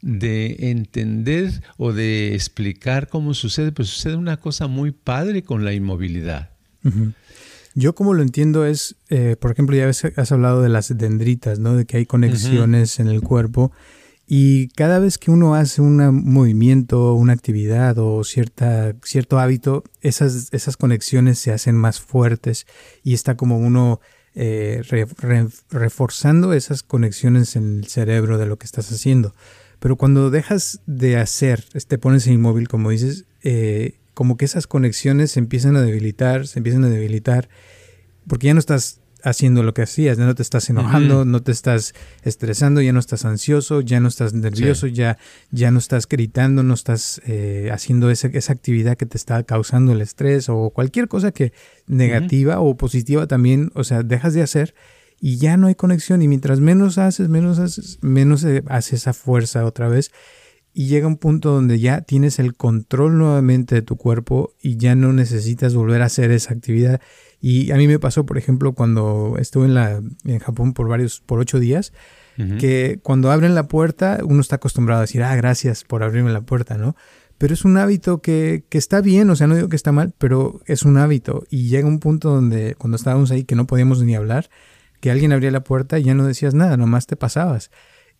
entender 0.03 1.63
o 1.75 1.91
de 1.91 2.35
explicar 2.35 3.07
cómo 3.07 3.33
sucede, 3.33 3.71
pero 3.71 3.87
sucede 3.87 4.15
una 4.15 4.37
cosa 4.37 4.67
muy 4.67 4.91
padre 4.91 5.41
con 5.41 5.65
la 5.65 5.73
inmovilidad. 5.73 6.51
Yo 7.73 7.95
como 7.95 8.13
lo 8.13 8.21
entiendo 8.21 8.63
es, 8.63 8.95
eh, 9.09 9.37
por 9.39 9.49
ejemplo, 9.49 9.75
ya 9.75 9.89
has 9.89 10.31
hablado 10.31 10.61
de 10.61 10.69
las 10.69 10.95
dendritas, 10.95 11.57
¿no? 11.57 11.75
De 11.75 11.85
que 11.85 11.97
hay 11.97 12.05
conexiones 12.05 12.99
en 12.99 13.07
el 13.07 13.21
cuerpo 13.21 13.71
y 14.27 14.67
cada 14.73 14.99
vez 14.99 15.17
que 15.17 15.31
uno 15.31 15.55
hace 15.55 15.81
un 15.81 15.97
movimiento, 16.31 17.15
una 17.15 17.33
actividad 17.33 17.97
o 17.97 18.23
cierta, 18.23 18.93
cierto 19.01 19.39
hábito, 19.39 19.83
esas, 20.01 20.49
esas 20.51 20.77
conexiones 20.77 21.39
se 21.39 21.51
hacen 21.51 21.75
más 21.75 21.99
fuertes 21.99 22.67
y 23.03 23.15
está 23.15 23.35
como 23.35 23.57
uno 23.57 23.99
eh, 24.41 24.81
reforzando 25.69 26.53
esas 26.53 26.81
conexiones 26.81 27.57
en 27.57 27.79
el 27.79 27.87
cerebro 27.87 28.37
de 28.37 28.45
lo 28.45 28.57
que 28.57 28.65
estás 28.65 28.89
haciendo. 28.89 29.35
Pero 29.79 29.97
cuando 29.97 30.29
dejas 30.29 30.79
de 30.85 31.17
hacer, 31.17 31.61
te 31.61 31.97
pones 31.97 32.25
inmóvil, 32.25 32.69
como 32.69 32.89
dices, 32.89 33.25
eh, 33.43 33.97
como 34.13 34.37
que 34.37 34.45
esas 34.45 34.65
conexiones 34.65 35.31
se 35.31 35.41
empiezan 35.41 35.75
a 35.75 35.81
debilitar, 35.81 36.47
se 36.47 36.59
empiezan 36.59 36.85
a 36.85 36.89
debilitar, 36.89 37.49
porque 38.27 38.47
ya 38.47 38.53
no 38.53 38.61
estás 38.61 38.98
haciendo 39.23 39.63
lo 39.63 39.73
que 39.73 39.81
hacías, 39.81 40.17
ya 40.17 40.25
no 40.25 40.35
te 40.35 40.41
estás 40.41 40.69
enojando, 40.69 41.25
no 41.25 41.41
te 41.41 41.51
estás 41.51 41.93
estresando, 42.23 42.81
ya 42.81 42.93
no 42.93 42.99
estás 42.99 43.25
ansioso, 43.25 43.81
ya 43.81 43.99
no 43.99 44.07
estás 44.07 44.33
nervioso, 44.33 44.87
ya, 44.87 45.17
ya 45.51 45.71
no 45.71 45.79
estás 45.79 46.07
gritando, 46.07 46.63
no 46.63 46.73
estás 46.73 47.21
eh, 47.25 47.69
haciendo 47.71 48.09
esa, 48.09 48.27
esa, 48.27 48.53
actividad 48.53 48.97
que 48.97 49.05
te 49.05 49.17
está 49.17 49.43
causando 49.43 49.91
el 49.91 50.01
estrés 50.01 50.49
o 50.49 50.69
cualquier 50.71 51.07
cosa 51.07 51.31
que 51.31 51.53
negativa 51.87 52.59
o 52.59 52.77
positiva 52.77 53.27
también, 53.27 53.71
o 53.75 53.83
sea, 53.83 54.03
dejas 54.03 54.33
de 54.33 54.41
hacer 54.41 54.73
y 55.21 55.37
ya 55.37 55.57
no 55.57 55.67
hay 55.67 55.75
conexión 55.75 56.21
y 56.21 56.27
mientras 56.27 56.59
menos 56.59 56.97
haces, 56.97 57.29
menos 57.29 57.59
haces, 57.59 57.99
menos 58.01 58.45
hace 58.67 58.95
esa 58.95 59.13
fuerza 59.13 59.65
otra 59.65 59.89
vez 59.89 60.11
y 60.73 60.87
llega 60.87 61.07
un 61.07 61.17
punto 61.17 61.51
donde 61.51 61.79
ya 61.79 62.01
tienes 62.01 62.39
el 62.39 62.55
control 62.55 63.17
nuevamente 63.17 63.75
de 63.75 63.81
tu 63.81 63.97
cuerpo 63.97 64.53
y 64.61 64.77
ya 64.77 64.95
no 64.95 65.13
necesitas 65.13 65.73
volver 65.73 66.01
a 66.01 66.05
hacer 66.05 66.31
esa 66.31 66.53
actividad 66.53 67.01
y 67.41 67.71
a 67.71 67.77
mí 67.77 67.87
me 67.87 67.99
pasó, 67.99 68.25
por 68.25 68.37
ejemplo, 68.37 68.73
cuando 68.73 69.35
estuve 69.39 69.65
en, 69.65 69.73
la, 69.73 70.01
en 70.25 70.39
Japón 70.39 70.73
por 70.73 70.89
varios, 70.89 71.21
por 71.21 71.39
ocho 71.39 71.59
días, 71.59 71.93
que 72.57 73.01
cuando 73.03 73.31
abren 73.31 73.53
la 73.53 73.67
puerta 73.67 74.19
uno 74.23 74.39
está 74.39 74.55
acostumbrado 74.55 74.99
a 74.99 75.01
decir, 75.01 75.21
ah, 75.23 75.35
gracias 75.35 75.83
por 75.83 76.03
abrirme 76.03 76.31
la 76.31 76.39
puerta, 76.39 76.77
¿no? 76.77 76.95
Pero 77.37 77.53
es 77.53 77.65
un 77.65 77.75
hábito 77.75 78.21
que, 78.21 78.63
que 78.69 78.77
está 78.77 79.01
bien, 79.01 79.29
o 79.29 79.35
sea, 79.35 79.47
no 79.47 79.55
digo 79.55 79.67
que 79.67 79.75
está 79.75 79.91
mal, 79.91 80.13
pero 80.17 80.61
es 80.65 80.83
un 80.83 80.97
hábito. 80.97 81.43
Y 81.49 81.67
llega 81.67 81.85
un 81.85 81.99
punto 81.99 82.29
donde 82.29 82.75
cuando 82.75 82.95
estábamos 82.95 83.31
ahí 83.31 83.43
que 83.43 83.55
no 83.55 83.67
podíamos 83.67 84.01
ni 84.03 84.15
hablar, 84.15 84.49
que 85.01 85.11
alguien 85.11 85.33
abría 85.33 85.51
la 85.51 85.65
puerta 85.65 85.99
y 85.99 86.03
ya 86.03 86.13
no 86.13 86.25
decías 86.25 86.53
nada, 86.53 86.77
nomás 86.77 87.07
te 87.07 87.17
pasabas. 87.17 87.71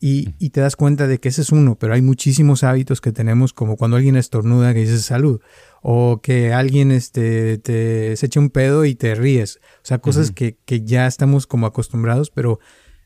Y, 0.02 0.34
y, 0.40 0.52
te 0.52 0.62
das 0.62 0.78
cuenta 0.78 1.08
de 1.08 1.20
que 1.20 1.28
ese 1.28 1.42
es 1.42 1.52
uno, 1.52 1.78
pero 1.78 1.94
hay 1.94 2.02
muchísimos 2.02 2.64
hábitos 2.64 3.02
que 3.02 3.12
tenemos, 3.12 3.52
como 3.52 3.76
cuando 3.76 3.98
alguien 3.98 4.16
estornuda 4.16 4.74
que 4.74 4.80
dices 4.80 5.02
salud, 5.02 5.42
o 5.82 6.22
que 6.22 6.54
alguien 6.54 6.92
este, 6.92 7.58
te 7.58 8.16
se 8.16 8.28
eche 8.28 8.40
un 8.40 8.50
pedo 8.50 8.86
y 8.86 8.96
te 8.96 9.14
ríes. 9.16 9.58
O 9.58 9.86
sea, 9.86 9.98
cosas 9.98 10.32
que, 10.32 10.58
que, 10.66 10.86
ya 10.86 11.06
estamos 11.06 11.48
como 11.48 11.66
acostumbrados, 11.66 12.30
pero 12.30 12.60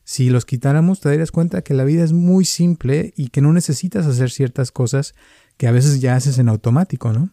si 0.03 0.29
los 0.29 0.45
quitáramos 0.45 0.99
te 0.99 1.09
darías 1.09 1.31
cuenta 1.31 1.63
que 1.63 1.73
la 1.73 1.83
vida 1.83 2.03
es 2.03 2.13
muy 2.13 2.45
simple 2.45 3.13
y 3.15 3.29
que 3.29 3.41
no 3.41 3.53
necesitas 3.53 4.05
hacer 4.05 4.29
ciertas 4.29 4.71
cosas 4.71 5.15
que 5.57 5.67
a 5.67 5.71
veces 5.71 6.01
ya 6.01 6.15
haces 6.15 6.37
en 6.39 6.49
automático, 6.49 7.11
¿no? 7.11 7.31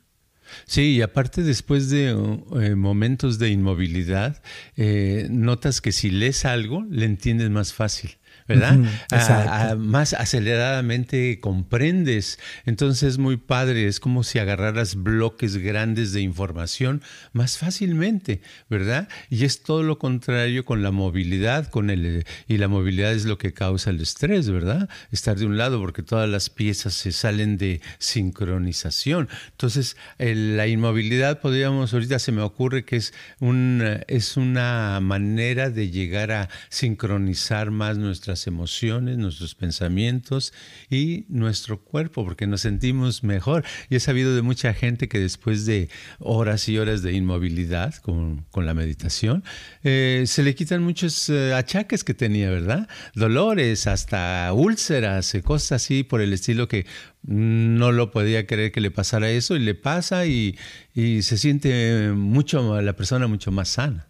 Sí, 0.66 0.96
y 0.96 1.02
aparte 1.02 1.42
después 1.42 1.90
de 1.90 2.08
eh, 2.08 2.74
momentos 2.74 3.38
de 3.38 3.50
inmovilidad, 3.50 4.42
eh, 4.76 5.28
notas 5.30 5.80
que 5.80 5.92
si 5.92 6.10
lees 6.10 6.44
algo, 6.44 6.84
le 6.90 7.06
entiendes 7.06 7.50
más 7.50 7.72
fácil. 7.72 8.18
¿Verdad? 8.49 9.76
más 9.76 10.12
aceleradamente 10.12 11.40
comprendes. 11.40 12.38
Entonces 12.66 13.10
es 13.10 13.18
muy 13.18 13.37
padre, 13.37 13.87
es 13.87 14.00
como 14.00 14.25
si 14.25 14.38
agarraras 14.38 14.96
bloques 14.96 15.56
grandes 15.56 16.12
de 16.12 16.20
información 16.20 17.02
más 17.32 17.58
fácilmente, 17.58 18.40
¿verdad? 18.68 19.08
Y 19.28 19.44
es 19.44 19.62
todo 19.62 19.82
lo 19.82 19.99
contrario 19.99 20.64
con 20.64 20.82
la 20.82 20.90
movilidad, 20.90 21.68
con 21.68 21.90
el 21.90 22.25
y 22.49 22.58
la 22.58 22.68
movilidad 22.68 23.12
es 23.12 23.25
lo 23.25 23.38
que 23.38 23.52
causa 23.52 23.90
el 23.90 24.00
estrés, 24.00 24.50
¿verdad? 24.50 24.88
Estar 25.10 25.38
de 25.38 25.46
un 25.46 25.56
lado 25.56 25.80
porque 25.80 26.02
todas 26.02 26.28
las 26.28 26.50
piezas 26.50 26.94
se 26.94 27.12
salen 27.12 27.56
de 27.56 27.80
sincronización. 27.99 29.28
Entonces, 29.52 29.96
la 30.18 30.66
inmovilidad 30.66 31.40
podríamos 31.40 31.92
ahorita 31.92 32.18
se 32.18 32.32
me 32.32 32.42
ocurre 32.42 32.84
que 32.84 32.96
es 32.96 33.12
un 33.38 34.00
es 34.08 34.37
una 34.37 35.00
manera 35.00 35.70
de 35.70 35.90
llegar 35.90 36.32
a 36.32 36.49
sincronizar 36.68 37.70
más 37.70 37.99
nuestras 38.20 38.46
emociones, 38.46 39.16
nuestros 39.16 39.54
pensamientos 39.54 40.52
y 40.90 41.24
nuestro 41.30 41.80
cuerpo, 41.80 42.22
porque 42.22 42.46
nos 42.46 42.60
sentimos 42.60 43.24
mejor. 43.24 43.64
Y 43.88 43.96
he 43.96 44.00
sabido 44.00 44.34
de 44.36 44.42
mucha 44.42 44.74
gente 44.74 45.08
que 45.08 45.18
después 45.18 45.64
de 45.64 45.88
horas 46.18 46.68
y 46.68 46.76
horas 46.76 47.00
de 47.00 47.14
inmovilidad 47.14 47.94
con, 47.96 48.44
la 48.54 48.74
meditación, 48.74 49.42
eh, 49.84 50.24
se 50.26 50.42
le 50.42 50.54
quitan 50.54 50.82
muchos 50.82 51.30
eh, 51.30 51.54
achaques 51.54 52.04
que 52.04 52.12
tenía, 52.12 52.50
¿verdad? 52.50 52.88
Dolores, 53.14 53.86
hasta 53.86 54.52
úlceras, 54.52 55.34
eh, 55.34 55.42
cosas 55.42 55.82
así 55.82 56.02
por 56.02 56.20
el 56.20 56.34
estilo 56.34 56.68
que 56.68 56.84
no 57.22 57.90
lo 57.90 58.10
podía 58.10 58.46
creer 58.46 58.70
que 58.70 58.82
le 58.82 58.90
pasara 58.90 59.30
eso 59.30 59.56
y 59.56 59.60
le 59.60 59.74
pasa 59.74 60.26
y, 60.26 60.58
y 60.94 61.22
se 61.22 61.38
siente 61.38 62.12
mucho, 62.14 62.82
la 62.82 62.92
persona 62.92 63.28
mucho 63.28 63.50
más 63.50 63.70
sana. 63.70 64.09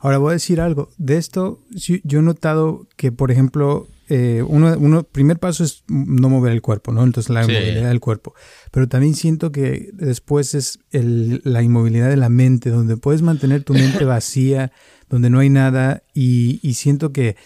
Ahora 0.00 0.18
voy 0.18 0.30
a 0.30 0.32
decir 0.34 0.60
algo. 0.60 0.90
De 0.98 1.16
esto, 1.16 1.62
yo 1.70 2.18
he 2.18 2.22
notado 2.22 2.88
que, 2.96 3.12
por 3.12 3.30
ejemplo, 3.30 3.88
eh, 4.08 4.42
uno, 4.46 4.76
uno, 4.76 5.04
primer 5.04 5.38
paso 5.38 5.62
es 5.62 5.84
no 5.86 6.28
mover 6.28 6.52
el 6.52 6.62
cuerpo, 6.62 6.92
¿no? 6.92 7.04
Entonces 7.04 7.30
la 7.30 7.44
inmovilidad 7.44 7.88
del 7.88 8.00
cuerpo. 8.00 8.34
Pero 8.72 8.88
también 8.88 9.14
siento 9.14 9.52
que 9.52 9.90
después 9.92 10.54
es 10.54 10.80
el, 10.90 11.40
la 11.44 11.62
inmovilidad 11.62 12.08
de 12.08 12.16
la 12.16 12.28
mente, 12.28 12.70
donde 12.70 12.96
puedes 12.96 13.22
mantener 13.22 13.62
tu 13.62 13.72
mente 13.72 14.04
vacía, 14.04 14.72
donde 15.08 15.30
no 15.30 15.38
hay 15.38 15.48
nada. 15.48 16.02
Y, 16.12 16.58
y 16.62 16.74
siento 16.74 17.12
que, 17.12 17.36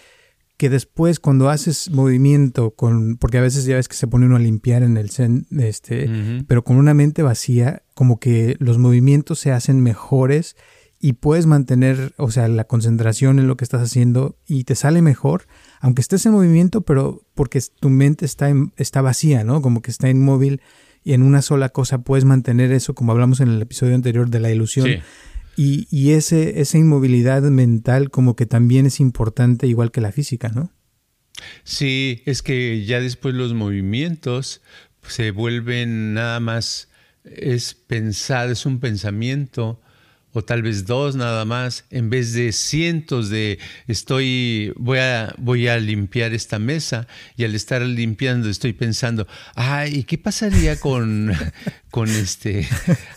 que 0.56 0.70
después 0.70 1.20
cuando 1.20 1.50
haces 1.50 1.90
movimiento, 1.90 2.70
con, 2.70 3.18
porque 3.18 3.38
a 3.38 3.42
veces 3.42 3.66
ya 3.66 3.76
ves 3.76 3.88
que 3.88 3.96
se 3.96 4.06
pone 4.06 4.24
uno 4.24 4.36
a 4.36 4.40
limpiar 4.40 4.82
en 4.82 4.96
el 4.96 5.10
zen, 5.10 5.46
este, 5.58 6.08
pero 6.46 6.64
con 6.64 6.76
una 6.76 6.94
mente 6.94 7.22
vacía, 7.22 7.82
como 7.94 8.18
que 8.20 8.56
los 8.58 8.78
movimientos 8.78 9.38
se 9.38 9.52
hacen 9.52 9.82
mejores 9.82 10.56
y 11.04 11.12
puedes 11.12 11.44
mantener, 11.44 12.14
o 12.16 12.30
sea, 12.30 12.48
la 12.48 12.64
concentración 12.64 13.38
en 13.38 13.46
lo 13.46 13.58
que 13.58 13.64
estás 13.64 13.82
haciendo 13.82 14.38
y 14.46 14.64
te 14.64 14.74
sale 14.74 15.02
mejor, 15.02 15.46
aunque 15.80 16.00
estés 16.00 16.24
en 16.24 16.32
movimiento, 16.32 16.80
pero 16.80 17.26
porque 17.34 17.62
tu 17.78 17.90
mente 17.90 18.24
está, 18.24 18.50
está 18.78 19.02
vacía, 19.02 19.44
¿no? 19.44 19.60
Como 19.60 19.82
que 19.82 19.90
está 19.90 20.08
inmóvil 20.08 20.62
y 21.02 21.12
en 21.12 21.22
una 21.22 21.42
sola 21.42 21.68
cosa 21.68 21.98
puedes 21.98 22.24
mantener 22.24 22.72
eso, 22.72 22.94
como 22.94 23.12
hablamos 23.12 23.40
en 23.40 23.50
el 23.50 23.60
episodio 23.60 23.94
anterior 23.94 24.30
de 24.30 24.40
la 24.40 24.50
ilusión. 24.50 25.02
Y, 25.58 25.86
y 25.90 26.12
ese, 26.12 26.62
esa 26.62 26.78
inmovilidad 26.78 27.42
mental 27.42 28.10
como 28.10 28.34
que 28.34 28.46
también 28.46 28.86
es 28.86 28.98
importante, 28.98 29.66
igual 29.66 29.90
que 29.90 30.00
la 30.00 30.10
física, 30.10 30.48
¿no? 30.54 30.72
Sí, 31.64 32.22
es 32.24 32.40
que 32.40 32.86
ya 32.86 32.98
después 32.98 33.34
los 33.34 33.52
movimientos 33.52 34.62
se 35.06 35.32
vuelven 35.32 36.14
nada 36.14 36.40
más, 36.40 36.88
es 37.24 37.74
pensar, 37.74 38.50
es 38.50 38.64
un 38.64 38.80
pensamiento 38.80 39.82
o 40.34 40.44
tal 40.44 40.62
vez 40.62 40.84
dos 40.84 41.16
nada 41.16 41.44
más, 41.44 41.86
en 41.90 42.10
vez 42.10 42.32
de 42.34 42.52
cientos 42.52 43.30
de 43.30 43.58
estoy, 43.86 44.72
voy 44.76 44.98
a, 44.98 45.34
voy 45.38 45.68
a 45.68 45.78
limpiar 45.78 46.34
esta 46.34 46.58
mesa 46.58 47.06
y 47.36 47.44
al 47.44 47.54
estar 47.54 47.80
limpiando 47.82 48.50
estoy 48.50 48.72
pensando, 48.72 49.26
ay, 49.54 50.02
¿qué 50.02 50.18
pasaría 50.18 50.78
con, 50.80 51.32
con 51.90 52.10
este, 52.10 52.68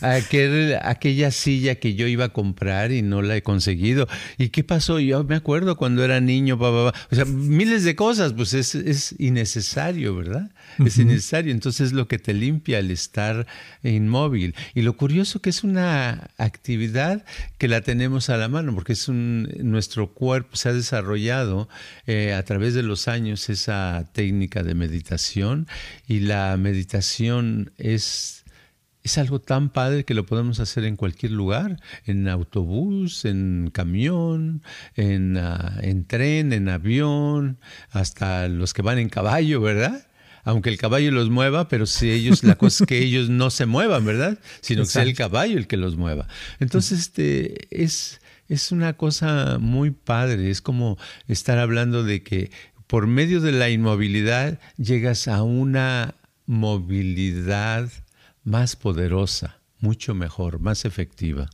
aquel, 0.01 0.77
aquella 0.83 1.31
silla 1.31 1.75
que 1.75 1.95
yo 1.95 2.05
iba 2.07 2.25
a 2.25 2.29
comprar 2.29 2.91
y 2.91 3.01
no 3.01 3.23
la 3.23 3.35
he 3.35 3.41
conseguido? 3.41 4.07
¿Y 4.37 4.49
qué 4.49 4.63
pasó? 4.63 4.99
Yo 4.99 5.23
me 5.23 5.35
acuerdo 5.35 5.75
cuando 5.75 6.05
era 6.05 6.21
niño, 6.21 6.57
o 6.59 6.93
sea, 7.11 7.25
miles 7.25 7.83
de 7.83 7.95
cosas, 7.95 8.33
pues 8.33 8.53
es, 8.53 8.75
es 8.75 9.15
innecesario, 9.17 10.15
¿verdad? 10.15 10.51
Es 10.85 10.97
innecesario, 10.97 11.51
entonces 11.51 11.87
es 11.87 11.93
lo 11.93 12.07
que 12.07 12.19
te 12.19 12.33
limpia 12.33 12.79
el 12.79 12.91
estar 12.91 13.47
inmóvil. 13.83 14.55
Y 14.75 14.81
lo 14.81 14.95
curioso 14.97 15.41
que 15.41 15.49
es 15.49 15.63
una 15.63 16.29
actividad 16.37 17.25
que 17.57 17.67
la 17.67 17.81
tenemos 17.81 18.29
a 18.29 18.37
la 18.37 18.47
mano, 18.47 18.73
porque 18.75 18.93
es 18.93 19.07
un, 19.07 19.49
nuestro 19.61 20.13
cuerpo 20.13 20.55
se 20.55 20.69
ha 20.69 20.73
desarrollado 20.73 21.67
eh, 22.05 22.33
a 22.33 22.43
través 22.43 22.73
de 22.73 22.83
los 22.83 23.07
años 23.07 23.49
esa 23.49 24.09
técnica 24.13 24.63
de 24.63 24.75
meditación 24.75 25.67
y 26.07 26.19
la 26.19 26.55
meditación 26.57 27.71
es 27.77 28.37
es 29.07 29.17
algo 29.17 29.39
tan 29.39 29.69
padre 29.69 30.03
que 30.03 30.13
lo 30.13 30.25
podemos 30.25 30.59
hacer 30.59 30.83
en 30.83 30.97
cualquier 30.97 31.31
lugar, 31.31 31.79
en 32.05 32.27
autobús, 32.27 33.23
en 33.23 33.69
camión, 33.71 34.63
en, 34.95 35.37
ah, 35.37 35.77
en, 35.81 36.05
tren, 36.05 36.51
en 36.51 36.67
avión, 36.67 37.57
hasta 37.89 38.49
los 38.49 38.73
que 38.73 38.81
van 38.81 38.99
en 38.99 39.07
caballo, 39.07 39.61
¿verdad? 39.61 40.06
Aunque 40.47 40.69
el 40.69 40.77
caballo 40.77 41.11
los 41.11 41.29
mueva, 41.29 41.67
pero 41.67 41.85
si 41.85 42.09
ellos, 42.09 42.41
la 42.45 42.55
cosa 42.55 42.85
es 42.85 42.87
que 42.87 42.99
ellos 42.99 43.29
no 43.29 43.49
se 43.49 43.65
muevan, 43.65 44.05
¿verdad? 44.05 44.39
Sino 44.61 44.83
que 44.83 44.87
sea 44.87 45.03
el 45.03 45.13
caballo 45.13 45.57
el 45.57 45.67
que 45.67 45.75
los 45.75 45.97
mueva. 45.97 46.29
Entonces, 46.61 46.99
este 46.99 47.67
es, 47.69 48.21
es 48.47 48.71
una 48.71 48.93
cosa 48.93 49.57
muy 49.59 49.91
padre, 49.91 50.49
es 50.49 50.61
como 50.61 50.97
estar 51.27 51.59
hablando 51.59 52.05
de 52.05 52.23
que 52.23 52.49
por 52.87 53.07
medio 53.07 53.41
de 53.41 53.51
la 53.51 53.69
inmovilidad 53.69 54.57
llegas 54.77 55.27
a 55.27 55.43
una 55.43 56.15
movilidad 56.45 57.89
más 58.45 58.77
poderosa, 58.77 59.59
mucho 59.81 60.15
mejor, 60.15 60.59
más 60.59 60.85
efectiva. 60.85 61.49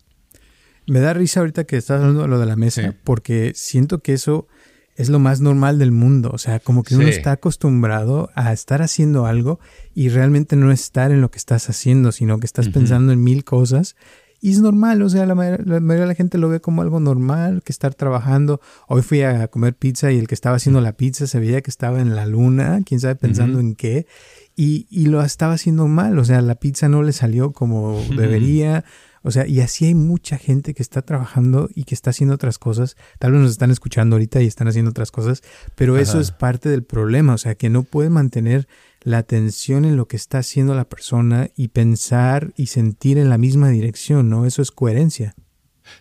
Me 0.85 0.99
da 0.99 1.13
risa 1.13 1.39
ahorita 1.39 1.63
que 1.63 1.77
estás 1.77 1.99
hablando 1.99 2.21
de 2.21 2.27
lo 2.27 2.37
de 2.37 2.45
la 2.45 2.57
mesa, 2.57 2.93
porque 3.03 3.53
siento 3.55 4.03
que 4.03 4.13
eso 4.13 4.47
es 4.95 5.09
lo 5.09 5.19
más 5.19 5.41
normal 5.41 5.79
del 5.79 5.91
mundo. 5.91 6.31
O 6.33 6.37
sea, 6.37 6.59
como 6.59 6.83
que 6.83 6.95
uno 6.95 7.07
está 7.07 7.33
acostumbrado 7.33 8.29
a 8.35 8.53
estar 8.53 8.81
haciendo 8.81 9.25
algo 9.25 9.59
y 9.93 10.09
realmente 10.09 10.55
no 10.55 10.71
estar 10.71 11.11
en 11.11 11.21
lo 11.21 11.31
que 11.31 11.37
estás 11.37 11.69
haciendo, 11.69 12.11
sino 12.11 12.39
que 12.39 12.45
estás 12.45 12.69
pensando 12.69 13.13
en 13.13 13.23
mil 13.23 13.43
cosas. 13.43 13.95
Y 14.43 14.51
es 14.51 14.59
normal, 14.59 15.01
o 15.01 15.09
sea, 15.09 15.25
la, 15.25 15.35
mayoría 15.35 16.01
de 16.01 16.05
la 16.05 16.15
gente 16.15 16.37
lo 16.37 16.49
ve 16.49 16.59
como 16.59 16.81
algo 16.81 16.99
normal, 16.99 17.63
que 17.63 17.71
estar 17.71 17.93
trabajando. 17.93 18.59
Hoy 18.89 19.01
fui 19.01 19.21
a 19.21 19.47
comer 19.47 19.73
pizza 19.73 20.11
y 20.11 20.19
el 20.19 20.27
que 20.27 20.35
estaba 20.35 20.57
haciendo 20.57 20.81
la 20.81 20.91
pizza 20.97 21.27
se 21.27 21.39
veía 21.39 21.61
que 21.61 21.71
estaba 21.71 22.01
en 22.01 22.13
la 22.13 22.25
luna, 22.25 22.81
quién 22.85 22.99
sabe 22.99 23.15
pensando 23.15 23.61
en 23.61 23.73
qué, 23.73 24.05
y, 24.53 24.85
y, 24.89 25.05
lo 25.05 25.23
estaba 25.23 25.53
haciendo 25.53 25.87
mal, 25.87 26.19
o 26.19 26.25
sea, 26.25 26.41
la 26.41 26.55
pizza 26.55 26.89
no 26.89 27.03
le 27.03 27.13
salió 27.13 27.53
como 27.53 27.97
debería, 28.17 28.83
o 29.23 29.31
sea, 29.31 29.47
y 29.47 29.61
así 29.61 29.85
hay 29.85 29.95
mucha 29.95 30.37
gente 30.37 30.73
que 30.73 30.83
está 30.83 31.01
trabajando 31.01 31.69
y 31.73 31.85
que 31.85 31.95
está 31.95 32.09
haciendo 32.09 32.35
otras 32.35 32.59
cosas. 32.59 32.97
Tal 33.19 33.31
vez 33.31 33.41
nos 33.41 33.51
están 33.51 33.71
escuchando 33.71 34.15
ahorita 34.15 34.41
y 34.41 34.47
están 34.47 34.67
haciendo 34.67 34.91
otras 34.91 35.11
cosas, 35.11 35.41
pero 35.75 35.97
eso 35.97 36.19
es 36.19 36.31
parte 36.31 36.67
del 36.67 36.83
problema. 36.83 37.33
O 37.33 37.37
sea, 37.37 37.55
que 37.55 37.69
no 37.69 37.83
puede 37.83 38.09
mantener 38.09 38.67
la 39.01 39.19
atención 39.19 39.85
en 39.85 39.95
lo 39.95 40.07
que 40.07 40.17
está 40.17 40.39
haciendo 40.39 40.75
la 40.75 40.89
persona 40.89 41.49
y 41.55 41.69
pensar 41.69 42.53
y 42.57 42.67
sentir 42.67 43.17
en 43.17 43.29
la 43.29 43.37
misma 43.37 43.69
dirección, 43.69 44.29
¿no? 44.29 44.45
Eso 44.45 44.61
es 44.61 44.71
coherencia. 44.71 45.35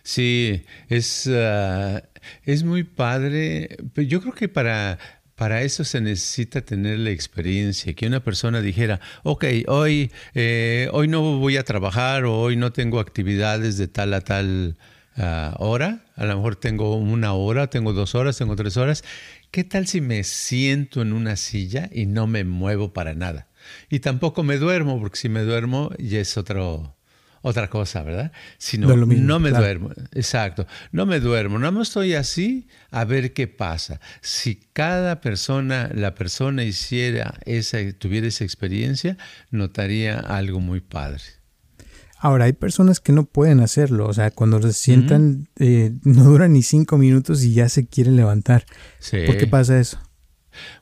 Sí, 0.03 0.63
es, 0.89 1.29
ah, 1.31 2.03
es 2.43 2.63
muy 2.63 2.83
padre. 2.83 3.77
Yo 3.95 4.21
creo 4.21 4.33
que 4.33 4.49
para 4.49 4.99
para 5.43 5.61
eso 5.61 5.83
se 5.83 5.99
necesita 5.99 6.61
tener 6.61 6.99
la 6.99 7.09
experiencia, 7.09 7.91
que 7.93 8.07
una 8.07 8.23
persona 8.23 8.61
dijera, 8.61 9.01
ok, 9.23 9.43
hoy, 9.67 10.09
eh, 10.35 10.87
hoy 10.93 11.09
no 11.09 11.37
voy 11.37 11.57
a 11.57 11.63
trabajar 11.63 12.23
o 12.23 12.39
hoy 12.39 12.55
no 12.55 12.71
tengo 12.71 12.97
actividades 13.01 13.77
de 13.77 13.89
tal 13.89 14.13
a 14.13 14.21
tal 14.21 14.77
ah, 15.17 15.53
hora, 15.59 16.05
a 16.15 16.23
lo 16.23 16.37
mejor 16.37 16.55
tengo 16.55 16.95
una 16.95 17.33
hora, 17.33 17.69
tengo 17.69 17.91
dos 17.91 18.15
horas, 18.15 18.37
tengo 18.37 18.55
tres 18.55 18.77
horas. 18.77 19.03
¿Qué 19.51 19.65
tal 19.65 19.85
si 19.85 19.99
me 19.99 20.23
siento 20.23 21.01
en 21.01 21.11
una 21.11 21.35
silla 21.35 21.89
y 21.91 22.05
no 22.05 22.25
me 22.25 22.45
muevo 22.45 22.93
para 22.93 23.13
nada? 23.13 23.49
Y 23.89 23.99
tampoco 23.99 24.43
me 24.43 24.55
duermo, 24.55 24.97
porque 24.97 25.17
si 25.17 25.27
me 25.27 25.41
duermo 25.41 25.91
ya 25.99 26.21
es 26.21 26.37
otro, 26.37 26.95
otra 27.43 27.69
cosa, 27.69 28.01
¿verdad? 28.03 28.31
Sino 28.57 28.87
no, 28.87 29.05
no 29.05 29.39
me 29.39 29.51
duermo, 29.51 29.91
exacto, 30.13 30.65
no 30.91 31.05
me 31.05 31.19
duermo, 31.19 31.59
no 31.59 31.71
me 31.73 31.83
estoy 31.83 32.13
así 32.15 32.67
a 32.89 33.03
ver 33.03 33.33
qué 33.33 33.47
pasa. 33.47 33.99
Si 34.21 34.61
cada 34.71 35.19
persona, 35.19 35.89
la 35.93 36.15
persona 36.15 36.63
hiciera 36.63 37.35
esa, 37.45 37.77
tuviera 37.97 38.27
esa 38.27 38.45
experiencia, 38.45 39.17
notaría 39.51 40.19
algo 40.19 40.61
muy 40.61 40.79
padre. 40.79 41.21
Ahora, 42.17 42.45
hay 42.45 42.53
personas 42.53 43.01
que 43.01 43.11
no 43.11 43.25
pueden 43.25 43.59
hacerlo, 43.59 44.07
o 44.07 44.13
sea, 44.13 44.31
cuando 44.31 44.61
se 44.61 44.71
sientan, 44.71 45.49
eh, 45.59 45.91
no 46.03 46.23
duran 46.23 46.53
ni 46.53 46.63
cinco 46.63 46.97
minutos 46.97 47.43
y 47.43 47.53
ya 47.53 47.67
se 47.67 47.85
quieren 47.85 48.15
levantar. 48.15 48.65
¿Por 49.25 49.35
qué 49.35 49.47
pasa 49.47 49.77
eso? 49.77 49.99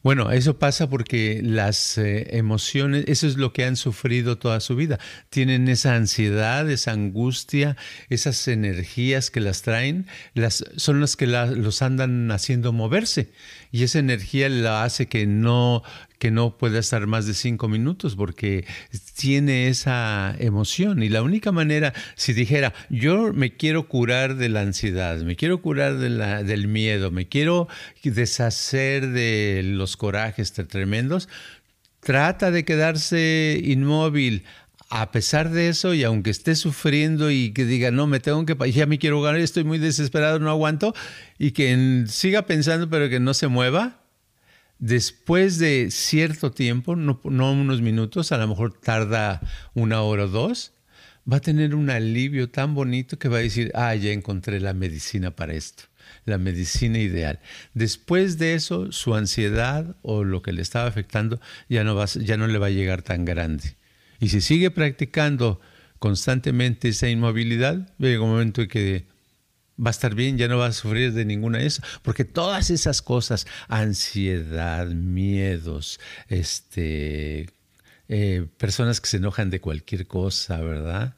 Bueno, 0.04 0.32
eso 0.32 0.58
pasa 0.58 0.90
porque 0.90 1.42
las 1.44 1.98
eh, 1.98 2.38
emociones, 2.38 3.06
eso 3.08 3.28
es 3.28 3.38
lo 3.38 3.54
que 3.54 3.66
han 3.66 3.76
sufrido 3.76 4.38
toda 4.38 4.60
su 4.60 4.76
vida. 4.76 5.00
Tienen 5.30 5.68
esa 5.68 5.96
ansiedad, 5.96 6.70
esa 6.70 6.92
angustia, 6.92 7.78
esas 8.10 8.48
energías 8.48 9.32
que 9.32 9.40
las 9.40 9.62
traen, 9.62 10.08
las, 10.34 10.64
son 10.76 11.02
las 11.02 11.16
que 11.16 11.28
los 11.28 11.82
andan 11.82 12.32
haciendo 12.32 12.74
moverse. 12.74 13.32
Y 13.72 13.84
esa 13.84 14.00
energía 14.00 14.50
la 14.50 14.84
hace 14.84 15.08
que 15.08 15.26
no, 15.26 15.84
que 16.22 16.30
no 16.30 16.56
pueda 16.56 16.78
estar 16.78 17.08
más 17.08 17.26
de 17.26 17.34
cinco 17.34 17.68
minutos 17.68 18.16
porque 18.16 18.64
tiene 19.16 19.70
esa 19.70 20.36
emoción. 20.38 21.02
Y 21.02 21.10
la 21.10 21.24
única 21.24 21.52
manera, 21.52 21.94
si 22.14 22.34
dijera, 22.34 22.76
yo 22.92 23.34
me 23.34 23.58
quiero 23.58 23.88
curar 23.88 24.36
de 24.36 24.48
la 24.48 24.62
ansiedad, 24.62 25.18
me 25.22 25.36
quiero 25.36 25.64
curar 25.64 25.98
del 25.98 26.68
miedo, 26.68 27.10
me 27.10 27.28
quiero 27.28 27.68
deshacer 28.04 29.08
de 29.08 29.62
los 29.66 29.98
corajes 29.98 30.54
tremendos, 30.54 31.28
trata 32.02 32.52
de 32.52 32.66
quedarse 32.66 33.60
inmóvil. 33.64 34.44
A 34.92 35.12
pesar 35.12 35.50
de 35.50 35.70
eso, 35.70 35.96
y 35.96 36.04
aunque 36.04 36.30
esté 36.30 36.54
sufriendo 36.54 37.32
y 37.32 37.52
que 37.52 37.66
diga, 37.66 37.90
no, 37.90 38.06
me 38.06 38.20
tengo 38.20 38.46
que, 38.46 38.72
ya 38.72 38.86
me 38.86 39.00
quiero 39.00 39.22
ganar, 39.22 39.42
estoy 39.42 39.64
muy 39.64 39.80
desesperado, 39.80 40.38
no 40.38 40.52
aguanto, 40.52 40.94
y 41.40 41.52
que 41.52 42.04
siga 42.10 42.46
pensando, 42.46 42.92
pero 42.92 43.10
que 43.10 43.20
no 43.20 43.34
se 43.34 43.48
mueva, 43.48 44.01
después 44.82 45.60
de 45.60 45.92
cierto 45.92 46.52
tiempo, 46.52 46.98
no, 46.98 47.22
unos 47.24 47.82
minutos, 47.82 48.34
a 48.34 48.38
lo 48.38 48.48
mejor 48.48 48.74
tarda 48.74 49.40
una 49.74 50.02
hora 50.02 50.26
o 50.26 50.28
dos, 50.28 50.74
va 51.32 51.38
a 51.38 51.40
tener 51.42 51.76
un 51.76 51.90
alivio 51.90 52.50
tan 52.50 52.74
bonito 52.74 53.18
que 53.18 53.30
va 53.30 53.38
a 53.38 53.42
decir, 53.42 53.72
ah, 53.76 53.96
ya 53.96 54.12
encontré 54.12 54.60
la 54.60 54.74
medicina 54.74 55.32
para 55.36 55.54
esto, 55.54 55.84
la 56.26 56.40
medicina 56.40 56.98
ideal. 56.98 57.40
Después 57.76 58.40
de 58.40 58.56
eso, 58.56 58.92
su 58.92 59.16
ansiedad 59.16 59.96
o 60.02 60.24
lo 60.24 60.42
que 60.42 60.52
le 60.52 60.64
estaba 60.64 60.88
afectando 60.88 61.40
ya 61.70 61.84
no, 61.84 61.96
va, 61.96 62.06
ya 62.06 62.36
no 62.36 62.48
le 62.48 62.58
va 62.58 62.68
a 62.68 62.72
llegar 62.72 63.04
tan 63.04 63.24
grande. 63.24 63.78
Y 64.20 64.30
si 64.30 64.42
sigue 64.42 64.72
practicando 64.72 65.62
constantemente 66.00 66.90
esa 66.90 67.08
inmovilidad, 67.08 67.94
llega 68.00 68.24
un 68.24 68.32
momento 68.32 68.64
en 68.64 68.68
que 68.68 69.11
va 69.84 69.90
a 69.90 69.92
estar 69.92 70.16
bien, 70.16 70.38
ya 70.38 70.48
no 70.48 70.58
va 70.58 70.68
a 70.68 70.72
sufrir 70.74 71.14
de 71.14 71.26
ninguna 71.26 71.60
de 71.60 71.68
esas, 71.68 71.86
porque 72.02 72.26
todas 72.26 72.70
esas 72.70 73.02
cosas, 73.02 73.48
ansiedad, 73.68 74.88
miedos, 74.88 76.00
este, 76.28 77.50
eh, 78.08 78.46
personas 78.58 79.00
que 79.02 79.08
se 79.08 79.18
enojan 79.18 79.50
de 79.50 79.62
cualquier 79.62 80.06
cosa, 80.06 80.60
¿verdad? 80.62 81.16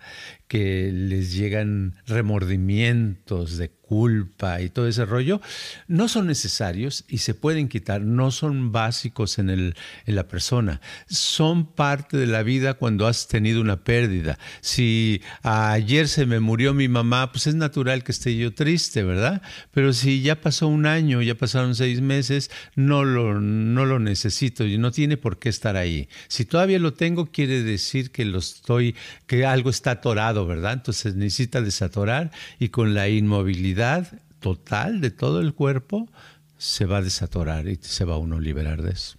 Que 0.53 0.91
les 0.93 1.33
llegan 1.33 1.95
remordimientos 2.05 3.57
de 3.57 3.71
culpa 3.93 4.61
y 4.61 4.69
todo 4.69 4.87
ese 4.87 5.05
rollo, 5.05 5.41
no 5.87 6.07
son 6.07 6.27
necesarios 6.27 7.05
y 7.07 7.19
se 7.19 7.33
pueden 7.33 7.67
quitar, 7.67 8.01
no 8.01 8.31
son 8.31 8.71
básicos 8.71 9.37
en, 9.39 9.49
el, 9.49 9.75
en 10.05 10.15
la 10.15 10.27
persona, 10.27 10.81
son 11.07 11.65
parte 11.65 12.17
de 12.17 12.27
la 12.27 12.43
vida 12.43 12.75
cuando 12.75 13.07
has 13.07 13.27
tenido 13.27 13.61
una 13.61 13.83
pérdida. 13.83 14.39
Si 14.61 15.21
ayer 15.41 16.07
se 16.07 16.25
me 16.25 16.39
murió 16.39 16.73
mi 16.73 16.87
mamá, 16.87 17.31
pues 17.31 17.47
es 17.47 17.55
natural 17.55 18.03
que 18.03 18.11
esté 18.11 18.35
yo 18.35 18.53
triste, 18.53 19.03
¿verdad? 19.03 19.41
Pero 19.71 19.91
si 19.93 20.21
ya 20.21 20.41
pasó 20.41 20.67
un 20.67 20.85
año, 20.85 21.21
ya 21.21 21.35
pasaron 21.35 21.75
seis 21.75 22.01
meses, 22.01 22.49
no 22.75 23.03
lo, 23.03 23.39
no 23.41 23.85
lo 23.85 23.99
necesito 23.99 24.65
y 24.65 24.77
no 24.77 24.91
tiene 24.91 25.17
por 25.17 25.39
qué 25.39 25.49
estar 25.49 25.77
ahí. 25.77 26.09
Si 26.29 26.45
todavía 26.45 26.79
lo 26.79 26.93
tengo, 26.93 27.27
quiere 27.27 27.63
decir 27.63 28.11
que 28.11 28.25
lo 28.25 28.39
estoy, 28.39 28.95
que 29.27 29.45
algo 29.45 29.69
está 29.69 29.91
atorado, 29.91 30.42
¿verdad? 30.45 30.73
Entonces 30.73 31.15
necesita 31.15 31.61
desatorar 31.61 32.31
y 32.59 32.69
con 32.69 32.93
la 32.93 33.09
inmovilidad 33.09 34.19
total 34.39 35.01
de 35.01 35.09
todo 35.09 35.39
el 35.39 35.53
cuerpo, 35.53 36.09
se 36.57 36.85
va 36.85 36.97
a 36.97 37.01
desatorar 37.01 37.67
y 37.67 37.77
se 37.81 38.05
va 38.05 38.17
uno 38.17 38.37
a 38.37 38.41
liberar 38.41 38.81
de 38.81 38.91
eso. 38.91 39.17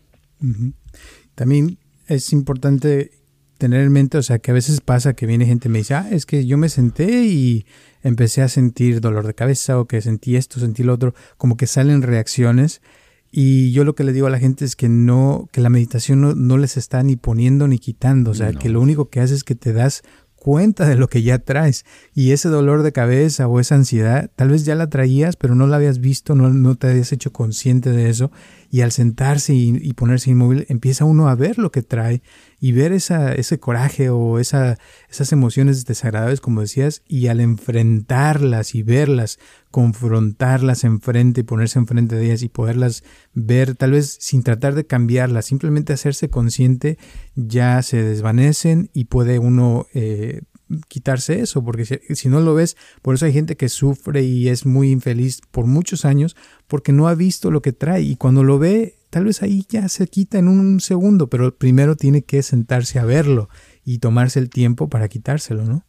También 1.35 1.79
es 2.07 2.33
importante 2.33 3.11
tener 3.59 3.83
en 3.83 3.93
mente, 3.93 4.19
o 4.19 4.23
sea, 4.23 4.39
que 4.39 4.51
a 4.51 4.55
veces 4.55 4.81
pasa 4.81 5.15
que 5.15 5.27
viene 5.27 5.47
gente 5.47 5.69
y 5.69 5.71
me 5.71 5.79
dice, 5.79 5.95
ah, 5.95 6.09
es 6.11 6.27
que 6.27 6.47
yo 6.47 6.59
me 6.59 6.69
senté 6.69 7.25
y 7.25 7.67
empecé 8.03 8.43
a 8.43 8.49
sentir 8.49 9.01
dolor 9.01 9.27
de 9.27 9.35
cabeza 9.35 9.79
o 9.79 9.87
que 9.87 10.01
sentí 10.01 10.37
esto, 10.37 10.61
sentí 10.61 10.83
lo 10.83 10.95
otro, 10.95 11.15
como 11.37 11.57
que 11.57 11.67
salen 11.67 12.03
reacciones. 12.03 12.83
Y 13.31 13.73
yo 13.73 13.85
lo 13.85 13.95
que 13.95 14.05
le 14.05 14.13
digo 14.13 14.27
a 14.27 14.31
la 14.31 14.39
gente 14.39 14.65
es 14.65 14.77
que 14.77 14.89
no, 14.89 15.49
que 15.51 15.61
la 15.61 15.71
meditación 15.71 16.47
no, 16.47 16.57
les 16.59 16.77
está 16.77 17.03
ni 17.03 17.17
poniendo 17.17 17.67
ni 17.67 17.79
quitando, 17.79 18.31
o 18.31 18.35
sea, 18.35 18.53
que 18.53 18.69
lo 18.69 18.81
único 18.81 19.09
que 19.09 19.21
hace 19.21 19.35
es 19.35 19.43
que 19.43 19.55
te 19.55 19.73
das 19.73 20.03
cuenta 20.45 20.87
de 20.87 20.95
lo 20.95 21.09
que 21.09 21.23
ya 21.23 21.39
traes. 21.39 21.87
Y 22.15 22.33
ese 22.33 22.51
dolor 22.51 22.83
de 22.83 22.93
cabeza 22.93 23.49
o 23.49 23.61
esa 23.61 23.77
ansiedad, 23.77 24.31
tal 24.37 24.51
vez 24.51 24.67
ya 24.67 24.75
la 24.75 24.91
traías, 24.91 25.37
pero 25.37 25.55
no 25.55 25.67
la 25.67 25.77
habías 25.77 26.01
visto, 26.01 26.35
no, 26.35 26.51
no 26.51 26.75
te 26.75 26.89
habías 26.89 27.13
hecho 27.13 27.33
consciente 27.33 27.91
de 27.91 28.11
eso. 28.11 28.31
Y 28.71 28.83
al 28.83 28.93
sentarse 28.93 29.55
y, 29.55 29.91
ponerse 29.95 30.33
inmóvil, 30.33 30.67
empieza 30.69 31.07
uno 31.07 31.31
a 31.31 31.35
ver 31.35 31.59
lo 31.59 31.71
que 31.71 31.81
trae 31.81 32.21
y 32.61 32.73
ver 32.73 32.93
esa, 32.93 33.33
ese 33.33 33.59
coraje 33.59 34.11
o 34.11 34.39
esa, 34.39 34.77
esas 35.09 35.33
emociones 35.33 35.87
desagradables, 35.87 36.43
como 36.43 36.61
decías, 36.61 37.01
y 37.09 37.29
al 37.29 37.41
enfrentarlas 37.41 38.75
y 38.75 38.83
verlas, 38.83 39.39
confrontarlas 39.75 40.85
enfrente 40.85 41.43
ponerse 41.43 41.81
enfrente 41.81 42.15
de 42.15 42.27
ellas 42.27 42.45
y 42.45 42.49
poderlas 42.49 43.03
ver, 43.33 43.75
tal 43.75 43.91
vez 43.91 44.17
sin 44.21 44.45
tratar 44.45 44.77
de 44.77 44.87
cambiarlas, 44.87 45.47
simplemente 45.47 45.93
hacerse 45.93 46.31
consciente, 46.31 46.97
ya 47.35 47.83
se 47.83 48.01
desvanecen 48.01 48.89
y 48.95 49.07
puede 49.07 49.41
uno 49.41 49.89
eh, 49.93 50.43
quitarse 50.87 51.41
eso, 51.41 51.65
porque 51.65 51.85
si, 51.85 52.29
no 52.29 52.39
lo 52.41 52.55
ves, 52.55 52.77
por 53.03 53.17
eso 53.17 53.27
hay 53.27 53.33
gente 53.33 53.57
que 53.57 53.69
sufre 53.69 54.23
y 54.23 54.47
es 54.47 54.65
muy 54.65 54.93
infeliz 54.93 55.41
por 55.51 55.67
muchos 55.67 56.05
años 56.05 56.37
porque 56.69 56.93
no 56.93 57.09
ha 57.09 57.17
visto 57.17 57.51
lo 57.51 57.61
que 57.61 57.73
trae 57.73 58.03
y 58.03 58.15
cuando 58.15 58.45
lo 58.45 58.61
ve, 58.61 58.95
tal 59.11 59.25
vez 59.25 59.43
ahí 59.43 59.67
ya 59.69 59.89
se 59.89 60.07
quita 60.07 60.39
en 60.39 60.47
un 60.47 60.79
segundo, 60.79 61.29
pero 61.29 61.59
primero 61.59 61.97
tiene 61.97 62.23
que 62.23 62.45
sentarse 62.45 63.01
a 63.01 63.05
verlo 63.05 63.49
y 63.85 63.99
tomarse 63.99 64.39
el 64.39 64.51
tiempo 64.51 64.89
para 64.89 65.09
quitárselo, 65.09 65.65
¿no? 65.65 65.85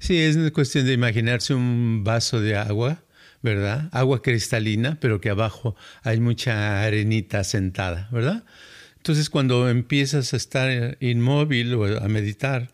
Sí, 0.00 0.18
es 0.18 0.36
cuestión 0.52 0.84
de 0.84 0.92
imaginarse 0.92 1.54
un 1.54 2.04
vaso 2.04 2.42
de 2.42 2.56
agua, 2.56 3.02
¿verdad? 3.42 3.88
Agua 3.92 4.22
cristalina, 4.22 4.98
pero 5.00 5.20
que 5.20 5.30
abajo 5.30 5.76
hay 6.02 6.20
mucha 6.20 6.82
arenita 6.82 7.44
sentada, 7.44 8.08
¿verdad? 8.12 8.44
Entonces 8.96 9.30
cuando 9.30 9.68
empiezas 9.68 10.32
a 10.32 10.36
estar 10.36 10.96
inmóvil 11.00 11.74
o 11.74 11.84
a 11.84 12.08
meditar, 12.08 12.70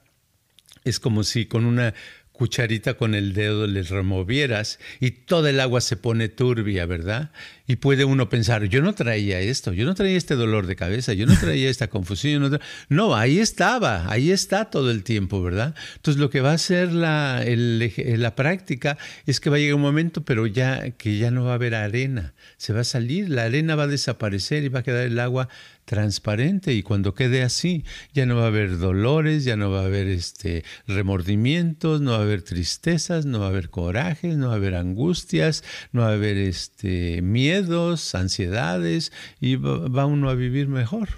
es 0.85 1.01
como 1.01 1.25
si 1.25 1.47
con 1.47 1.65
una 1.65 1.95
cucharita 2.39 2.95
con 2.95 3.17
el 3.17 3.35
dedo 3.35 3.67
le 3.67 3.83
removieras 3.83 4.79
y 5.01 5.11
toda 5.11 5.51
el 5.51 5.59
agua 5.59 5.81
se 5.81 5.97
pone 5.97 6.29
turbia, 6.29 6.87
¿verdad? 6.87 7.33
Y 7.67 7.77
puede 7.77 8.05
uno 8.05 8.29
pensar, 8.29 8.65
yo 8.67 8.81
no 8.81 8.95
traía 8.95 9.41
esto, 9.41 9.73
yo 9.73 9.85
no 9.85 9.97
traía 9.97 10.17
este 10.17 10.37
dolor 10.37 10.69
de 10.69 10.77
cabeza, 10.77 11.15
yo 11.15 11.27
no 11.27 11.37
traía 11.41 11.69
esta 11.69 11.89
confusión. 11.89 12.49
No, 12.49 12.59
no, 12.89 13.17
ahí 13.17 13.41
estaba, 13.41 14.11
ahí 14.11 14.31
está 14.31 14.67
todo 14.67 14.93
el 14.93 15.03
tiempo, 15.03 15.43
¿verdad? 15.43 15.75
Entonces 15.97 16.21
lo 16.21 16.31
que 16.31 16.41
va 16.41 16.53
a 16.53 16.55
hacer 16.55 16.93
la, 16.93 17.45
la 17.45 18.35
práctica 18.37 18.99
es 19.27 19.41
que 19.41 19.51
va 19.51 19.57
a 19.57 19.59
llegar 19.59 19.75
un 19.75 19.83
momento, 19.83 20.25
pero 20.25 20.47
ya 20.47 20.93
que 20.93 21.19
ya 21.19 21.33
no 21.33 21.45
va 21.45 21.51
a 21.51 21.55
haber 21.55 21.75
arena, 21.75 22.35
se 22.57 22.73
va 22.73 22.81
a 22.81 22.85
salir, 22.85 23.29
la 23.29 23.45
arena 23.45 23.75
va 23.75 23.83
a 23.83 23.89
desaparecer 23.89 24.63
y 24.63 24.69
va 24.69 24.81
a 24.81 24.85
quedar 24.85 25.05
el 25.05 25.19
agua 25.19 25.49
transparente 25.89 26.75
y 26.75 26.83
cuando 26.83 27.15
quede 27.15 27.43
así 27.43 27.83
ya 28.13 28.27
no 28.27 28.37
va 28.37 28.45
a 28.45 28.49
haber 28.49 28.77
dolores, 28.77 29.45
ya 29.45 29.57
no 29.57 29.71
va 29.71 29.81
a 29.81 29.87
haber 29.87 30.07
este 30.07 30.63
remordimientos, 30.87 32.03
no 32.03 32.11
va 32.11 32.19
a 32.19 32.23
haber 32.23 32.43
tristezas, 32.43 33.25
no 33.25 33.41
va 33.41 33.47
a 33.47 33.49
haber 33.49 33.71
corajes, 33.71 34.37
no 34.37 34.49
va 34.49 34.53
a 34.53 34.57
haber 34.57 34.75
angustias, 34.75 35.65
no 35.93 36.03
va 36.03 36.11
a 36.11 36.13
haber 36.13 36.37
este 36.37 37.23
miedos, 37.23 38.15
ansiedades 38.15 39.13
y 39.41 39.57
va, 39.57 40.05
uno 40.05 40.29
a 40.29 40.35
vivir 40.35 40.69
mejor. 40.69 41.09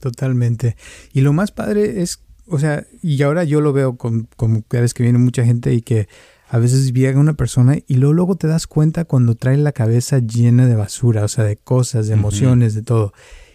totalmente. 0.00 0.74
Y 1.12 1.20
lo 1.20 1.34
más 1.34 1.52
padre 1.52 2.00
es, 2.00 2.20
o 2.46 2.58
sea, 2.58 2.86
y 3.02 3.20
ahora 3.22 3.44
yo 3.44 3.60
lo 3.60 3.74
veo 3.74 3.98
como 3.98 4.62
cada 4.66 4.80
vez 4.80 4.94
que 4.94 5.02
viene 5.02 5.18
mucha 5.18 5.44
gente 5.44 5.74
y 5.74 5.82
que 5.82 6.08
a 6.48 6.58
veces 6.58 6.94
llega 6.94 7.20
una 7.20 7.34
persona 7.34 7.76
y 7.86 7.96
luego, 7.96 8.14
luego 8.14 8.36
te 8.36 8.46
das 8.46 8.66
cuenta 8.66 9.04
cuando 9.04 9.34
trae 9.34 9.58
la 9.58 9.72
cabeza 9.72 10.20
llena 10.20 10.66
de 10.66 10.74
basura, 10.74 11.24
o 11.24 11.28
sea, 11.28 11.44
de 11.44 11.58
cosas, 11.58 12.06
de 12.08 12.14
emociones, 12.14 12.74
de 12.74 12.80
todo. 12.80 13.12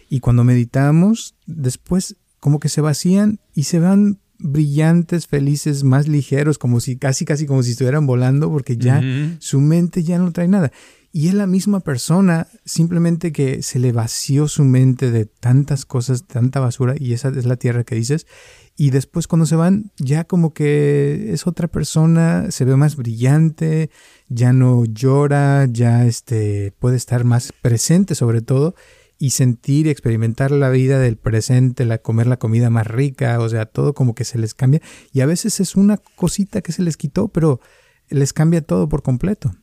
Y 0.08 0.20
cuando 0.20 0.44
meditamos, 0.44 1.34
después 1.46 2.16
como 2.40 2.60
que 2.60 2.68
se 2.68 2.80
vacían 2.80 3.40
y 3.54 3.64
se 3.64 3.78
van 3.78 4.18
brillantes, 4.38 5.26
felices, 5.26 5.84
más 5.84 6.08
ligeros, 6.08 6.58
como 6.58 6.80
si 6.80 6.96
casi 6.96 7.24
casi 7.24 7.46
como 7.46 7.62
si 7.62 7.70
estuvieran 7.70 8.06
volando, 8.06 8.50
porque 8.50 8.76
ya 8.76 9.02
su 9.38 9.60
mente 9.60 10.02
ya 10.02 10.18
no 10.18 10.32
trae 10.32 10.48
nada. 10.48 10.70
Y 11.12 11.28
es 11.28 11.34
la 11.34 11.46
misma 11.46 11.78
persona, 11.80 12.48
simplemente 12.64 13.30
que 13.30 13.62
se 13.62 13.78
le 13.78 13.92
vació 13.92 14.48
su 14.48 14.64
mente 14.64 15.12
de 15.12 15.26
tantas 15.26 15.86
cosas, 15.86 16.26
tanta 16.26 16.58
basura, 16.58 16.96
y 16.98 17.12
esa 17.12 17.28
es 17.28 17.46
la 17.46 17.56
tierra 17.56 17.84
que 17.84 17.94
dices. 17.94 18.26
Y 18.76 18.90
después 18.90 19.28
cuando 19.28 19.46
se 19.46 19.54
van, 19.54 19.92
ya 19.96 20.24
como 20.24 20.52
que 20.52 21.30
es 21.32 21.46
otra 21.46 21.68
persona, 21.68 22.50
se 22.50 22.64
ve 22.64 22.76
más 22.76 22.96
brillante, 22.96 23.90
ya 24.28 24.52
no 24.52 24.84
llora, 24.84 25.66
ya 25.66 26.04
este, 26.04 26.72
puede 26.80 26.96
estar 26.96 27.22
más 27.24 27.52
presente 27.62 28.16
sobre 28.16 28.42
todo 28.42 28.74
y 29.18 29.30
sentir 29.30 29.86
y 29.86 29.90
experimentar 29.90 30.50
la 30.50 30.70
vida 30.70 30.98
del 30.98 31.16
presente, 31.16 31.84
la 31.84 31.98
comer 31.98 32.26
la 32.26 32.38
comida 32.38 32.70
más 32.70 32.86
rica, 32.86 33.38
o 33.40 33.48
sea, 33.48 33.66
todo 33.66 33.94
como 33.94 34.14
que 34.14 34.24
se 34.24 34.38
les 34.38 34.54
cambia. 34.54 34.80
Y 35.12 35.20
a 35.20 35.26
veces 35.26 35.60
es 35.60 35.76
una 35.76 35.96
cosita 35.96 36.60
que 36.62 36.72
se 36.72 36.82
les 36.82 36.96
quitó, 36.96 37.28
pero 37.28 37.60
les 38.08 38.32
cambia 38.32 38.62
todo 38.62 38.88
por 38.88 39.02
completo. 39.02 39.54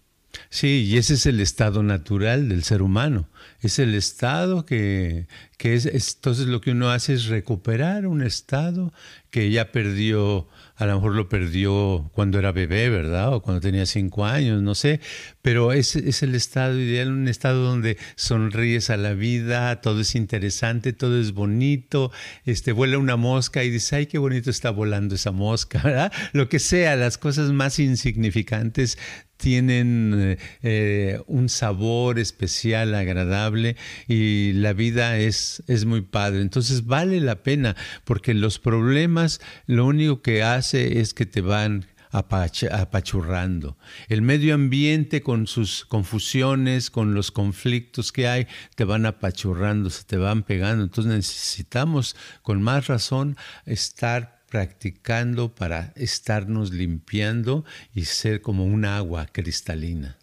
Sí, 0.49 0.85
y 0.87 0.97
ese 0.97 1.15
es 1.15 1.25
el 1.25 1.41
estado 1.41 1.83
natural 1.83 2.47
del 2.47 2.63
ser 2.63 2.81
humano. 2.81 3.29
Es 3.59 3.79
el 3.79 3.93
estado 3.95 4.65
que, 4.65 5.27
que 5.57 5.73
es, 5.73 5.85
entonces 5.85 6.47
lo 6.47 6.61
que 6.61 6.71
uno 6.71 6.89
hace 6.89 7.13
es 7.13 7.25
recuperar 7.25 8.07
un 8.07 8.21
estado 8.21 8.93
que 9.29 9.51
ya 9.51 9.73
perdió 9.73 10.47
a 10.81 10.87
lo 10.87 10.95
mejor 10.95 11.13
lo 11.13 11.29
perdió 11.29 12.09
cuando 12.11 12.39
era 12.39 12.51
bebé, 12.51 12.89
¿verdad? 12.89 13.35
O 13.35 13.43
cuando 13.43 13.61
tenía 13.61 13.85
cinco 13.85 14.25
años, 14.25 14.63
no 14.63 14.73
sé. 14.73 14.99
Pero 15.41 15.73
es, 15.73 15.95
es 15.95 16.23
el 16.23 16.35
estado 16.35 16.79
ideal, 16.79 17.11
un 17.11 17.27
estado 17.27 17.63
donde 17.63 17.97
sonríes 18.15 18.89
a 18.89 18.97
la 18.97 19.13
vida, 19.13 19.81
todo 19.81 20.01
es 20.01 20.15
interesante, 20.15 20.93
todo 20.93 21.19
es 21.19 21.33
bonito. 21.33 22.11
Este, 22.45 22.71
vuela 22.71 22.97
una 22.97 23.17
mosca 23.17 23.63
y 23.63 23.69
dices, 23.69 23.93
ay, 23.93 24.05
qué 24.05 24.17
bonito 24.17 24.49
está 24.49 24.69
volando 24.69 25.15
esa 25.15 25.31
mosca, 25.31 25.81
¿verdad? 25.83 26.11
Lo 26.33 26.49
que 26.49 26.59
sea, 26.59 26.95
las 26.95 27.17
cosas 27.17 27.51
más 27.51 27.79
insignificantes 27.79 28.97
tienen 29.41 30.13
eh, 30.15 30.37
eh, 30.61 31.19
un 31.25 31.49
sabor 31.49 32.19
especial, 32.19 32.93
agradable 32.93 33.75
y 34.07 34.53
la 34.53 34.73
vida 34.73 35.17
es, 35.17 35.63
es 35.67 35.85
muy 35.85 36.01
padre. 36.01 36.41
Entonces 36.41 36.85
vale 36.85 37.19
la 37.19 37.41
pena 37.41 37.75
porque 38.05 38.35
los 38.35 38.59
problemas 38.59 39.41
lo 39.65 39.87
único 39.87 40.21
que 40.21 40.43
hace 40.43 40.99
es 40.99 41.15
que 41.15 41.25
te 41.25 41.41
van 41.41 41.87
apachurrando. 42.11 43.77
El 44.09 44.21
medio 44.21 44.53
ambiente 44.53 45.21
con 45.21 45.47
sus 45.47 45.85
confusiones, 45.85 46.89
con 46.89 47.13
los 47.13 47.31
conflictos 47.31 48.11
que 48.11 48.27
hay, 48.27 48.47
te 48.75 48.83
van 48.83 49.05
apachurrando, 49.05 49.89
se 49.89 50.03
te 50.03 50.17
van 50.17 50.43
pegando. 50.43 50.83
Entonces 50.83 51.13
necesitamos 51.13 52.15
con 52.41 52.61
más 52.61 52.87
razón 52.87 53.37
estar 53.65 54.41
practicando 54.49 55.55
para 55.55 55.93
estarnos 55.95 56.71
limpiando 56.71 57.63
y 57.95 58.05
ser 58.05 58.41
como 58.41 58.65
un 58.65 58.83
agua 58.83 59.27
cristalina. 59.31 60.17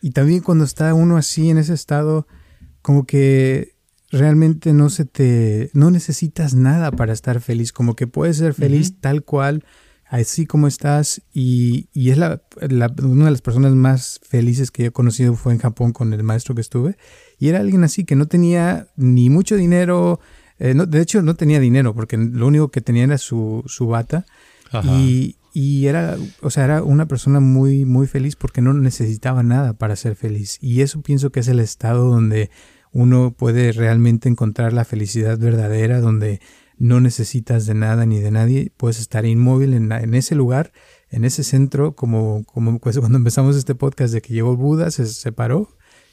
Y 0.00 0.10
también 0.12 0.40
cuando 0.40 0.64
está 0.64 0.94
uno 0.94 1.16
así 1.16 1.50
en 1.50 1.58
ese 1.58 1.74
estado, 1.74 2.26
como 2.82 3.04
que 3.04 3.74
realmente 4.10 4.72
no 4.72 4.90
se 4.90 5.04
te, 5.04 5.70
no 5.74 5.90
necesitas 5.90 6.54
nada 6.54 6.92
para 6.92 7.12
estar 7.12 7.40
feliz, 7.40 7.72
como 7.72 7.96
que 7.96 8.06
puedes 8.06 8.36
ser 8.36 8.54
feliz 8.54 9.00
tal 9.00 9.24
cual, 9.24 9.64
así 10.20 10.46
como 10.46 10.66
estás, 10.66 11.22
y, 11.32 11.88
y 11.92 12.10
es 12.10 12.18
la, 12.18 12.42
una 13.02 13.24
de 13.26 13.30
las 13.30 13.42
personas 13.42 13.72
más 13.74 14.20
felices 14.22 14.70
que 14.70 14.84
yo 14.84 14.88
he 14.88 14.92
conocido 14.92 15.34
fue 15.34 15.52
en 15.52 15.58
Japón 15.58 15.92
con 15.92 16.12
el 16.12 16.22
maestro 16.22 16.54
que 16.54 16.60
estuve, 16.60 16.96
y 17.38 17.48
era 17.48 17.60
alguien 17.60 17.84
así 17.84 18.04
que 18.04 18.16
no 18.16 18.26
tenía 18.26 18.88
ni 18.96 19.30
mucho 19.30 19.56
dinero, 19.56 20.20
eh, 20.58 20.74
de 20.74 21.00
hecho, 21.00 21.22
no 21.22 21.34
tenía 21.34 21.60
dinero 21.60 21.94
porque 21.94 22.16
lo 22.16 22.46
único 22.46 22.68
que 22.68 22.80
tenía 22.80 23.04
era 23.04 23.18
su, 23.18 23.62
su 23.66 23.86
bata 23.86 24.24
Y, 24.82 25.36
y 25.52 25.86
era, 25.86 26.16
o 26.42 26.50
sea, 26.50 26.64
era 26.64 26.82
una 26.82 27.06
persona 27.06 27.40
muy, 27.40 27.84
muy 27.84 28.06
feliz 28.06 28.34
porque 28.36 28.60
no 28.60 28.74
necesitaba 28.74 29.42
nada 29.42 29.74
para 29.74 29.96
ser 29.96 30.16
feliz. 30.16 30.58
Y 30.60 30.80
eso 30.80 31.00
pienso 31.02 31.30
que 31.30 31.40
es 31.40 31.48
el 31.48 31.60
estado 31.60 32.08
donde 32.08 32.50
uno 32.92 33.34
puede 33.36 33.72
realmente 33.72 34.28
encontrar 34.28 34.72
la 34.72 34.84
felicidad 34.84 35.38
verdadera, 35.38 36.00
donde 36.00 36.40
no 36.78 37.00
necesitas 37.00 37.66
de 37.66 37.74
nada 37.74 38.06
ni 38.06 38.20
de 38.20 38.30
nadie, 38.30 38.72
puedes 38.76 38.98
estar 38.98 39.24
inmóvil 39.26 39.74
en, 39.74 39.90
en 39.92 40.14
ese 40.14 40.34
lugar, 40.34 40.72
en 41.10 41.24
ese 41.24 41.44
centro, 41.44 41.94
como, 41.94 42.44
como 42.44 42.78
pues 42.78 42.98
cuando 42.98 43.18
empezamos 43.18 43.56
este 43.56 43.74
podcast 43.74 44.12
de 44.12 44.20
que 44.20 44.34
llegó 44.34 44.56
Buda, 44.56 44.90
se 44.90 45.06
separó, 45.06 45.68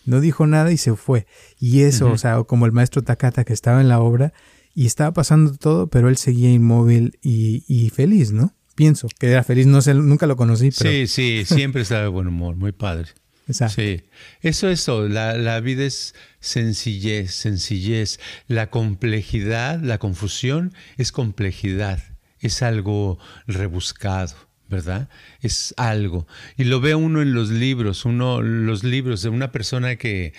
no 0.06 0.20
dijo 0.20 0.48
nada 0.48 0.72
y 0.72 0.78
se 0.78 0.96
fue. 0.96 1.28
Y 1.60 1.82
eso, 1.82 2.12
o 2.12 2.18
sea, 2.18 2.44
como 2.44 2.66
el 2.66 2.72
maestro 2.72 3.02
Takata 3.02 3.44
que 3.44 3.54
estaba 3.54 3.82
en 3.82 3.88
la 3.88 4.00
obra 4.00 4.34
y 4.74 4.86
estaba 4.86 5.14
pasando 5.14 5.54
todo, 5.56 5.88
pero 5.88 6.10
él 6.10 6.18
seguía 6.18 6.52
inmóvil 6.52 7.18
y, 7.22 7.64
y 7.68 7.90
feliz, 7.90 8.32
¿no? 8.32 8.56
Pienso 8.76 9.08
que 9.20 9.30
era 9.30 9.44
feliz, 9.44 9.68
no 9.68 9.82
sé, 9.82 9.94
nunca 9.94 10.28
lo 10.28 10.36
conocí. 10.36 10.70
Pero... 10.78 10.90
Sí, 10.90 11.08
sí, 11.08 11.44
siempre 11.46 11.82
estaba 11.82 12.02
de 12.02 12.08
buen 12.08 12.28
humor, 12.28 12.56
muy 12.56 12.72
padre. 12.72 13.10
Sí, 13.54 14.04
eso 14.42 14.70
es. 14.70 14.88
La, 14.88 15.36
la, 15.36 15.60
vida 15.60 15.84
es 15.84 16.16
sencillez, 16.40 17.34
sencillez. 17.34 18.20
La 18.48 18.70
complejidad, 18.70 19.80
la 19.80 19.98
confusión 19.98 20.74
es 20.98 21.12
complejidad, 21.12 22.00
es 22.40 22.62
algo 22.62 23.20
rebuscado. 23.48 24.51
¿Verdad? 24.72 25.10
Es 25.42 25.76
algo. 25.78 26.26
Y 26.58 26.64
lo 26.64 26.80
ve 26.80 26.96
uno 26.96 27.22
en 27.22 27.34
los 27.34 27.50
libros, 27.50 28.06
uno, 28.06 28.42
los 28.42 28.84
libros 28.84 29.22
de 29.22 29.30
una 29.30 29.52
persona 29.52 29.98
que, 29.98 30.34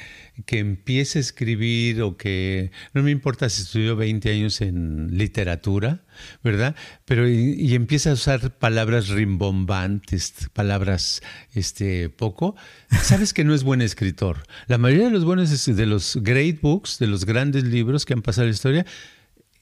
que 0.47 0.59
empieza 0.59 1.19
a 1.19 1.21
escribir 1.21 2.01
o 2.03 2.17
que, 2.17 2.73
no 2.95 3.03
me 3.03 3.11
importa 3.11 3.49
si 3.51 3.63
estudió 3.63 3.95
20 3.95 4.33
años 4.33 4.63
en 4.63 5.19
literatura, 5.19 6.03
¿verdad? 6.43 6.75
Pero 7.05 7.29
y, 7.29 7.75
empieza 7.75 8.11
a 8.11 8.15
usar 8.15 8.59
palabras 8.59 9.09
rimbombantes, 9.09 10.49
palabras 10.55 11.23
este, 11.55 12.09
poco, 12.09 12.57
sabes 13.03 13.35
que 13.35 13.45
no 13.45 13.55
es 13.55 13.63
buen 13.63 13.83
escritor. 13.83 14.45
La 14.67 14.79
mayoría 14.79 15.05
de 15.05 15.13
los 15.13 15.27
buenos, 15.27 15.67
de 15.67 15.87
los 15.87 16.17
great 16.23 16.61
books, 16.61 16.99
de 16.99 17.07
los 17.07 17.27
grandes 17.27 17.65
libros 17.65 18.07
que 18.07 18.15
han 18.15 18.23
pasado 18.23 18.47
la 18.47 18.55
historia, 18.55 18.87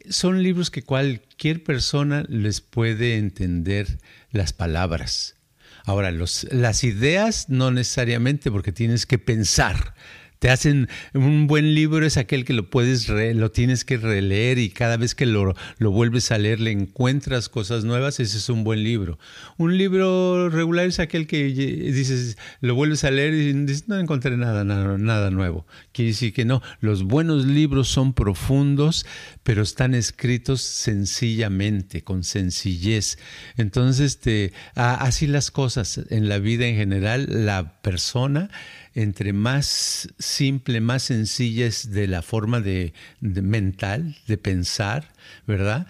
son 0.09 0.43
libros 0.43 0.71
que 0.71 0.83
cualquier 0.83 1.63
persona 1.63 2.25
les 2.29 2.61
puede 2.61 3.17
entender 3.17 3.99
las 4.33 4.53
palabras. 4.53 5.37
Ahora, 5.85 6.11
los, 6.11 6.47
las 6.51 6.85
ideas 6.85 7.49
no 7.49 7.71
necesariamente 7.71 8.51
porque 8.51 8.73
tienes 8.73 9.07
que 9.07 9.19
pensar, 9.19 9.95
te 10.41 10.49
hacen 10.49 10.89
un 11.13 11.47
buen 11.47 11.75
libro 11.75 12.05
es 12.05 12.17
aquel 12.17 12.47
que 12.47 12.55
lo 12.55 12.71
puedes 12.71 13.09
lo 13.09 13.51
tienes 13.51 13.85
que 13.85 13.99
releer 13.99 14.59
y 14.59 14.71
cada 14.71 14.97
vez 14.97 15.15
que 15.15 15.27
lo, 15.27 15.55
lo, 15.79 15.91
vuelves 15.91 16.33
a 16.33 16.39
leer 16.39 16.61
le 16.61 16.71
encuentras 16.71 17.51
cosas 17.51 17.85
nuevas, 17.85 18.21
ese 18.21 18.39
es 18.39 18.49
un 18.49 18.65
buen 18.65 18.83
libro. 18.83 19.19
Un 19.59 19.77
libro 19.77 20.49
regular 20.49 20.87
es 20.87 20.99
aquel 20.99 21.27
que 21.27 21.45
dices, 21.45 22.39
lo 22.63 22.75
vuelves 22.75 23.05
a 23.05 23.11
leer 23.11 23.35
y 23.35 23.53
dices, 23.53 23.87
no 23.87 23.99
encontré 23.99 24.37
nada, 24.39 24.65
nada, 24.65 24.97
nada 24.97 25.31
nuevo. 25.31 25.67
Quiere 26.01 26.13
decir 26.13 26.33
que 26.33 26.47
no, 26.47 26.63
los 26.81 27.03
buenos 27.03 27.45
libros 27.45 27.89
son 27.89 28.15
profundos, 28.15 29.05
pero 29.43 29.61
están 29.61 29.95
escritos 29.95 30.63
sencillamente, 30.63 32.05
con 32.05 32.25
sencillez. 32.25 33.19
Entonces, 33.59 34.13
este, 34.13 34.55
así 34.75 35.27
las 35.27 35.51
cosas 35.51 36.01
en 36.09 36.31
la 36.31 36.39
vida 36.39 36.65
en 36.65 36.77
general, 36.77 37.45
la 37.45 37.83
persona 37.83 38.49
entre 38.95 39.35
más 39.35 40.09
simple, 40.19 40.81
más 40.81 41.03
sencilla 41.03 41.67
es 41.67 41.91
de 41.91 42.07
la 42.07 42.23
forma 42.23 42.63
de, 42.63 42.95
mental, 43.21 44.17
de 44.27 44.39
pensar, 44.39 45.13
¿verdad? 45.47 45.87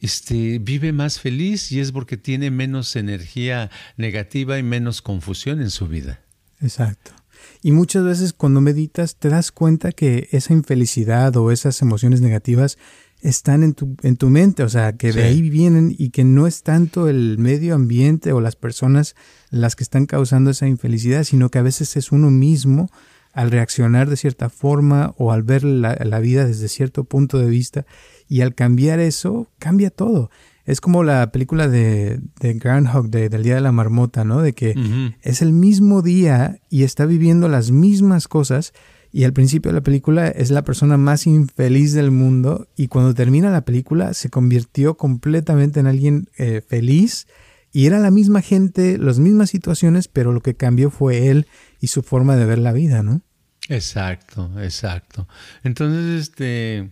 Este, 0.00 0.58
vive 0.58 0.92
más 0.92 1.20
feliz 1.20 1.70
y 1.70 1.80
es 1.80 1.92
porque 1.92 2.16
tiene 2.16 2.50
menos 2.50 2.96
energía 2.96 3.70
negativa 3.98 4.58
y 4.58 4.62
menos 4.62 5.02
confusión 5.02 5.60
en 5.60 5.68
su 5.68 5.86
vida. 5.86 6.22
Exacto. 6.62 7.19
Y 7.62 7.72
muchas 7.72 8.04
veces 8.04 8.32
cuando 8.32 8.60
meditas 8.60 9.16
te 9.16 9.28
das 9.28 9.52
cuenta 9.52 9.92
que 9.92 10.28
esa 10.32 10.52
infelicidad 10.52 11.36
o 11.36 11.50
esas 11.50 11.82
emociones 11.82 12.20
negativas 12.20 12.78
están 13.20 13.62
en 13.62 13.74
tu, 13.74 13.96
en 14.02 14.16
tu 14.16 14.30
mente, 14.30 14.62
o 14.62 14.68
sea, 14.68 14.94
que 14.94 15.12
de 15.12 15.24
ahí 15.24 15.42
vienen 15.42 15.94
y 15.96 16.10
que 16.10 16.24
no 16.24 16.46
es 16.46 16.62
tanto 16.62 17.08
el 17.08 17.36
medio 17.38 17.74
ambiente 17.74 18.32
o 18.32 18.40
las 18.40 18.56
personas 18.56 19.14
las 19.50 19.76
que 19.76 19.82
están 19.82 20.06
causando 20.06 20.50
esa 20.50 20.66
infelicidad, 20.66 21.24
sino 21.24 21.50
que 21.50 21.58
a 21.58 21.62
veces 21.62 21.96
es 21.96 22.12
uno 22.12 22.30
mismo 22.30 22.88
al 23.32 23.50
reaccionar 23.50 24.08
de 24.08 24.16
cierta 24.16 24.48
forma 24.48 25.14
o 25.18 25.32
al 25.32 25.42
ver 25.42 25.64
la, 25.64 26.18
vida 26.20 26.46
desde 26.46 26.68
cierto 26.68 27.04
punto 27.04 27.38
de 27.38 27.48
vista 27.48 27.86
y 28.28 28.40
al 28.40 28.54
cambiar 28.54 29.00
eso, 29.00 29.48
cambia 29.58 29.90
todo. 29.90 30.30
Es 30.70 30.80
como 30.80 31.02
la 31.02 31.32
película 31.32 31.68
de, 31.68 32.20
de 32.40 32.54
Groundhog 32.54 33.10
del 33.10 33.42
Día 33.42 33.56
de 33.56 33.60
la 33.60 33.72
Marmota, 33.72 34.24
¿no? 34.24 34.40
De 34.40 34.52
que 34.52 34.74
es 35.22 35.42
el 35.42 35.52
mismo 35.52 36.02
día 36.02 36.60
y 36.68 36.84
está 36.84 37.06
viviendo 37.06 37.48
las 37.48 37.70
mismas 37.70 38.28
cosas, 38.28 38.72
y 39.12 39.24
al 39.24 39.32
principio 39.32 39.70
de 39.72 39.78
la 39.78 39.82
película 39.82 40.28
es 40.28 40.50
la 40.50 40.62
persona 40.62 40.96
más 40.96 41.26
infeliz 41.26 41.92
del 41.92 42.10
mundo 42.10 42.68
y 42.76 42.86
cuando 42.86 43.14
termina 43.14 43.50
la 43.50 43.64
película 43.64 44.14
se 44.14 44.30
convirtió 44.30 44.96
completamente 44.96 45.80
en 45.80 45.86
alguien 45.88 46.28
eh, 46.38 46.62
feliz 46.66 47.26
y 47.72 47.86
era 47.86 47.98
la 47.98 48.10
misma 48.10 48.40
gente, 48.40 48.98
las 48.98 49.18
mismas 49.18 49.50
situaciones, 49.50 50.08
pero 50.08 50.32
lo 50.32 50.40
que 50.40 50.54
cambió 50.54 50.90
fue 50.90 51.28
él 51.28 51.46
y 51.80 51.88
su 51.88 52.02
forma 52.02 52.36
de 52.36 52.44
ver 52.44 52.58
la 52.58 52.72
vida, 52.72 53.02
¿no? 53.02 53.22
Exacto, 53.68 54.50
exacto. 54.60 55.28
Entonces, 55.62 56.22
este, 56.22 56.90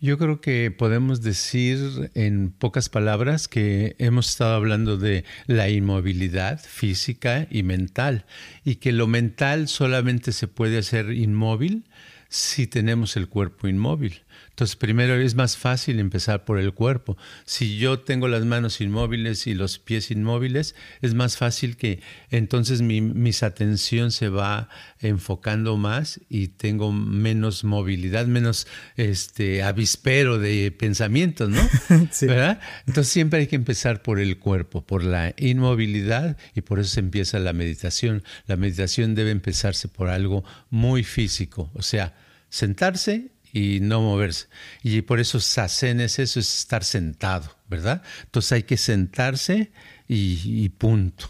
yo 0.00 0.16
creo 0.16 0.40
que 0.40 0.70
podemos 0.70 1.20
decir 1.20 2.10
en 2.14 2.50
pocas 2.50 2.88
palabras 2.88 3.48
que 3.48 3.96
hemos 3.98 4.30
estado 4.30 4.54
hablando 4.54 4.96
de 4.96 5.24
la 5.46 5.68
inmovilidad 5.68 6.58
física 6.58 7.46
y 7.50 7.62
mental 7.62 8.24
y 8.64 8.76
que 8.76 8.92
lo 8.92 9.06
mental 9.06 9.68
solamente 9.68 10.32
se 10.32 10.48
puede 10.48 10.78
hacer 10.78 11.12
inmóvil 11.12 11.84
si 12.28 12.66
tenemos 12.66 13.16
el 13.16 13.28
cuerpo 13.28 13.68
inmóvil. 13.68 14.22
Entonces, 14.60 14.76
primero 14.76 15.14
es 15.14 15.36
más 15.36 15.56
fácil 15.56 15.98
empezar 16.00 16.44
por 16.44 16.58
el 16.58 16.74
cuerpo. 16.74 17.16
Si 17.46 17.78
yo 17.78 18.00
tengo 18.00 18.28
las 18.28 18.44
manos 18.44 18.82
inmóviles 18.82 19.46
y 19.46 19.54
los 19.54 19.78
pies 19.78 20.10
inmóviles, 20.10 20.74
es 21.00 21.14
más 21.14 21.38
fácil 21.38 21.78
que 21.78 22.02
entonces 22.28 22.82
mi 22.82 23.00
mis 23.00 23.42
atención 23.42 24.10
se 24.12 24.28
va 24.28 24.68
enfocando 24.98 25.78
más 25.78 26.20
y 26.28 26.48
tengo 26.48 26.92
menos 26.92 27.64
movilidad, 27.64 28.26
menos 28.26 28.66
este 28.96 29.62
avispero 29.62 30.38
de 30.38 30.70
pensamientos, 30.72 31.48
¿no? 31.48 31.66
¿Verdad? 32.20 32.60
Entonces 32.86 33.10
siempre 33.10 33.40
hay 33.40 33.46
que 33.46 33.56
empezar 33.56 34.02
por 34.02 34.20
el 34.20 34.38
cuerpo, 34.38 34.84
por 34.84 35.02
la 35.02 35.32
inmovilidad 35.38 36.36
y 36.54 36.60
por 36.60 36.80
eso 36.80 36.90
se 36.90 37.00
empieza 37.00 37.38
la 37.38 37.54
meditación. 37.54 38.24
La 38.46 38.56
meditación 38.56 39.14
debe 39.14 39.30
empezarse 39.30 39.88
por 39.88 40.10
algo 40.10 40.44
muy 40.68 41.02
físico, 41.02 41.70
o 41.72 41.80
sea, 41.80 42.14
sentarse 42.50 43.30
y 43.52 43.80
no 43.80 44.00
moverse. 44.00 44.46
Y 44.82 45.02
por 45.02 45.20
eso 45.20 45.40
sasen 45.40 46.00
es 46.00 46.18
eso, 46.18 46.40
es 46.40 46.58
estar 46.58 46.84
sentado, 46.84 47.50
¿verdad? 47.68 48.02
Entonces 48.24 48.52
hay 48.52 48.62
que 48.62 48.76
sentarse 48.76 49.72
y, 50.08 50.68
punto. 50.70 51.26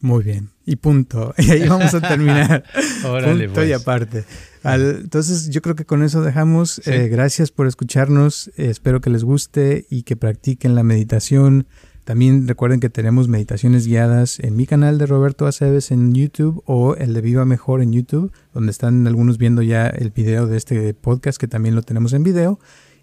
Muy 0.00 0.24
bien, 0.24 0.50
y 0.64 0.76
punto. 0.76 1.34
Y 1.38 1.50
ahí 1.50 1.68
vamos 1.68 1.94
a 1.94 2.00
terminar. 2.00 2.64
Órale, 3.04 3.46
punto 3.46 3.64
y 3.64 3.68
pues. 3.68 3.80
aparte. 3.80 4.24
entonces 4.64 5.50
yo 5.50 5.60
creo 5.60 5.76
que 5.76 5.84
con 5.84 6.02
eso 6.02 6.22
dejamos. 6.22 6.80
Eh, 6.86 7.08
gracias 7.08 7.50
por 7.50 7.66
escucharnos. 7.66 8.48
Eh, 8.56 8.70
espero 8.70 9.00
que 9.00 9.10
les 9.10 9.24
guste 9.24 9.86
y 9.90 10.02
que 10.04 10.16
practiquen 10.16 10.74
la 10.74 10.82
meditación. 10.82 11.66
También 12.10 12.48
recuerden 12.48 12.80
que 12.80 12.90
tenemos 12.90 13.28
meditaciones 13.28 13.86
guiadas 13.86 14.40
en 14.40 14.56
mi 14.56 14.66
canal 14.66 14.98
de 14.98 15.06
Roberto 15.06 15.46
Aceves 15.46 15.92
en 15.92 16.12
YouTube 16.12 16.60
o 16.66 16.96
el 16.96 17.14
de 17.14 17.20
Viva 17.20 17.44
Mejor 17.44 17.82
en 17.82 17.92
YouTube, 17.92 18.32
donde 18.52 18.72
están 18.72 19.06
algunos 19.06 19.38
viendo 19.38 19.62
ya 19.62 19.86
el 19.86 20.10
video 20.10 20.48
de 20.48 20.56
este 20.56 20.92
podcast 20.92 21.38
que 21.38 21.46
también 21.46 21.76
lo 21.76 21.82
tenemos 21.82 22.12
en 22.12 22.24
video. 22.24 22.58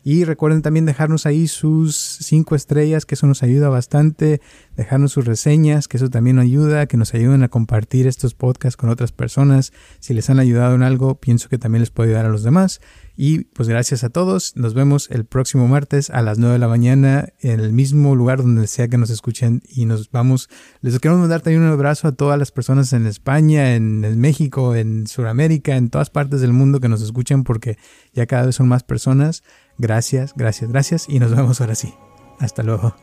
Y 0.09 0.23
recuerden 0.23 0.61
también 0.61 0.85
dejarnos 0.85 1.25
ahí 1.25 1.49
sus 1.49 1.97
cinco 1.97 2.55
estrellas, 2.55 3.05
que 3.05 3.15
eso 3.15 3.27
nos 3.27 3.43
ayuda 3.43 3.67
bastante. 3.67 4.39
Dejarnos 4.77 5.11
sus 5.11 5.25
reseñas, 5.25 5.89
que 5.89 5.97
eso 5.97 6.09
también 6.09 6.39
ayuda, 6.39 6.85
que 6.85 6.95
nos 6.95 7.13
ayuden 7.13 7.43
a 7.43 7.49
compartir 7.49 8.07
estos 8.07 8.33
podcasts 8.33 8.77
con 8.77 8.89
otras 8.89 9.11
personas. 9.11 9.73
Si 9.99 10.13
les 10.13 10.29
han 10.29 10.39
ayudado 10.39 10.75
en 10.75 10.83
algo, 10.83 11.19
pienso 11.19 11.49
que 11.49 11.57
también 11.57 11.81
les 11.81 11.91
puede 11.91 12.11
ayudar 12.11 12.25
a 12.25 12.29
los 12.29 12.43
demás. 12.43 12.79
Y 13.17 13.45
pues 13.45 13.67
gracias 13.67 14.05
a 14.05 14.09
todos. 14.09 14.55
Nos 14.55 14.75
vemos 14.75 15.09
el 15.09 15.25
próximo 15.25 15.67
martes 15.67 16.11
a 16.11 16.21
las 16.21 16.37
9 16.37 16.53
de 16.53 16.59
la 16.59 16.67
mañana 16.67 17.33
en 17.41 17.59
el 17.59 17.73
mismo 17.73 18.15
lugar 18.15 18.37
donde 18.37 18.67
sea 18.67 18.87
que 18.87 18.99
nos 18.99 19.09
escuchen. 19.09 19.61
Y 19.67 19.85
nos 19.85 20.11
vamos. 20.11 20.49
Les 20.79 20.97
queremos 20.99 21.19
mandar 21.19 21.41
también 21.41 21.63
un 21.63 21.71
abrazo 21.71 22.07
a 22.07 22.11
todas 22.13 22.39
las 22.39 22.51
personas 22.51 22.93
en 22.93 23.07
España, 23.07 23.75
en, 23.75 24.19
México, 24.21 24.73
en 24.73 25.07
Sudamérica, 25.07 25.75
en 25.75 25.89
todas 25.89 26.11
partes 26.11 26.39
del 26.39 26.53
mundo 26.53 26.79
que 26.79 26.87
nos 26.87 27.01
escuchan 27.01 27.43
porque 27.43 27.77
ya 28.13 28.25
cada 28.25 28.45
vez 28.45 28.55
son 28.55 28.69
más 28.69 28.83
personas. 28.83 29.43
Gracias, 29.77 30.33
gracias, 30.35 30.69
gracias. 30.69 31.09
Y 31.09 31.19
nos 31.19 31.35
vemos 31.35 31.61
ahora 31.61 31.75
sí. 31.75 31.93
Hasta 32.39 32.63
luego. 32.63 32.93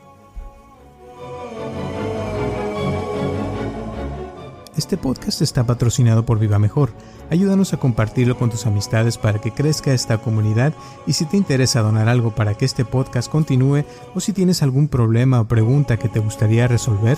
Este 4.77 4.97
podcast 4.97 5.41
está 5.41 5.63
patrocinado 5.63 6.25
por 6.25 6.37
Viva 6.37 6.59
Mejor. 6.59 6.91
Ayúdanos 7.29 7.73
a 7.73 7.77
compartirlo 7.77 8.37
con 8.37 8.49
tus 8.49 8.65
amistades 8.65 9.17
para 9.17 9.39
que 9.39 9.51
crezca 9.51 9.93
esta 9.93 10.17
comunidad 10.17 10.73
y 11.07 11.13
si 11.13 11.25
te 11.25 11.37
interesa 11.37 11.81
donar 11.81 12.09
algo 12.09 12.35
para 12.35 12.55
que 12.55 12.65
este 12.65 12.83
podcast 12.83 13.31
continúe 13.31 13.85
o 14.13 14.19
si 14.19 14.33
tienes 14.33 14.61
algún 14.61 14.89
problema 14.89 15.39
o 15.39 15.47
pregunta 15.47 15.97
que 15.97 16.09
te 16.09 16.19
gustaría 16.19 16.67
resolver, 16.67 17.17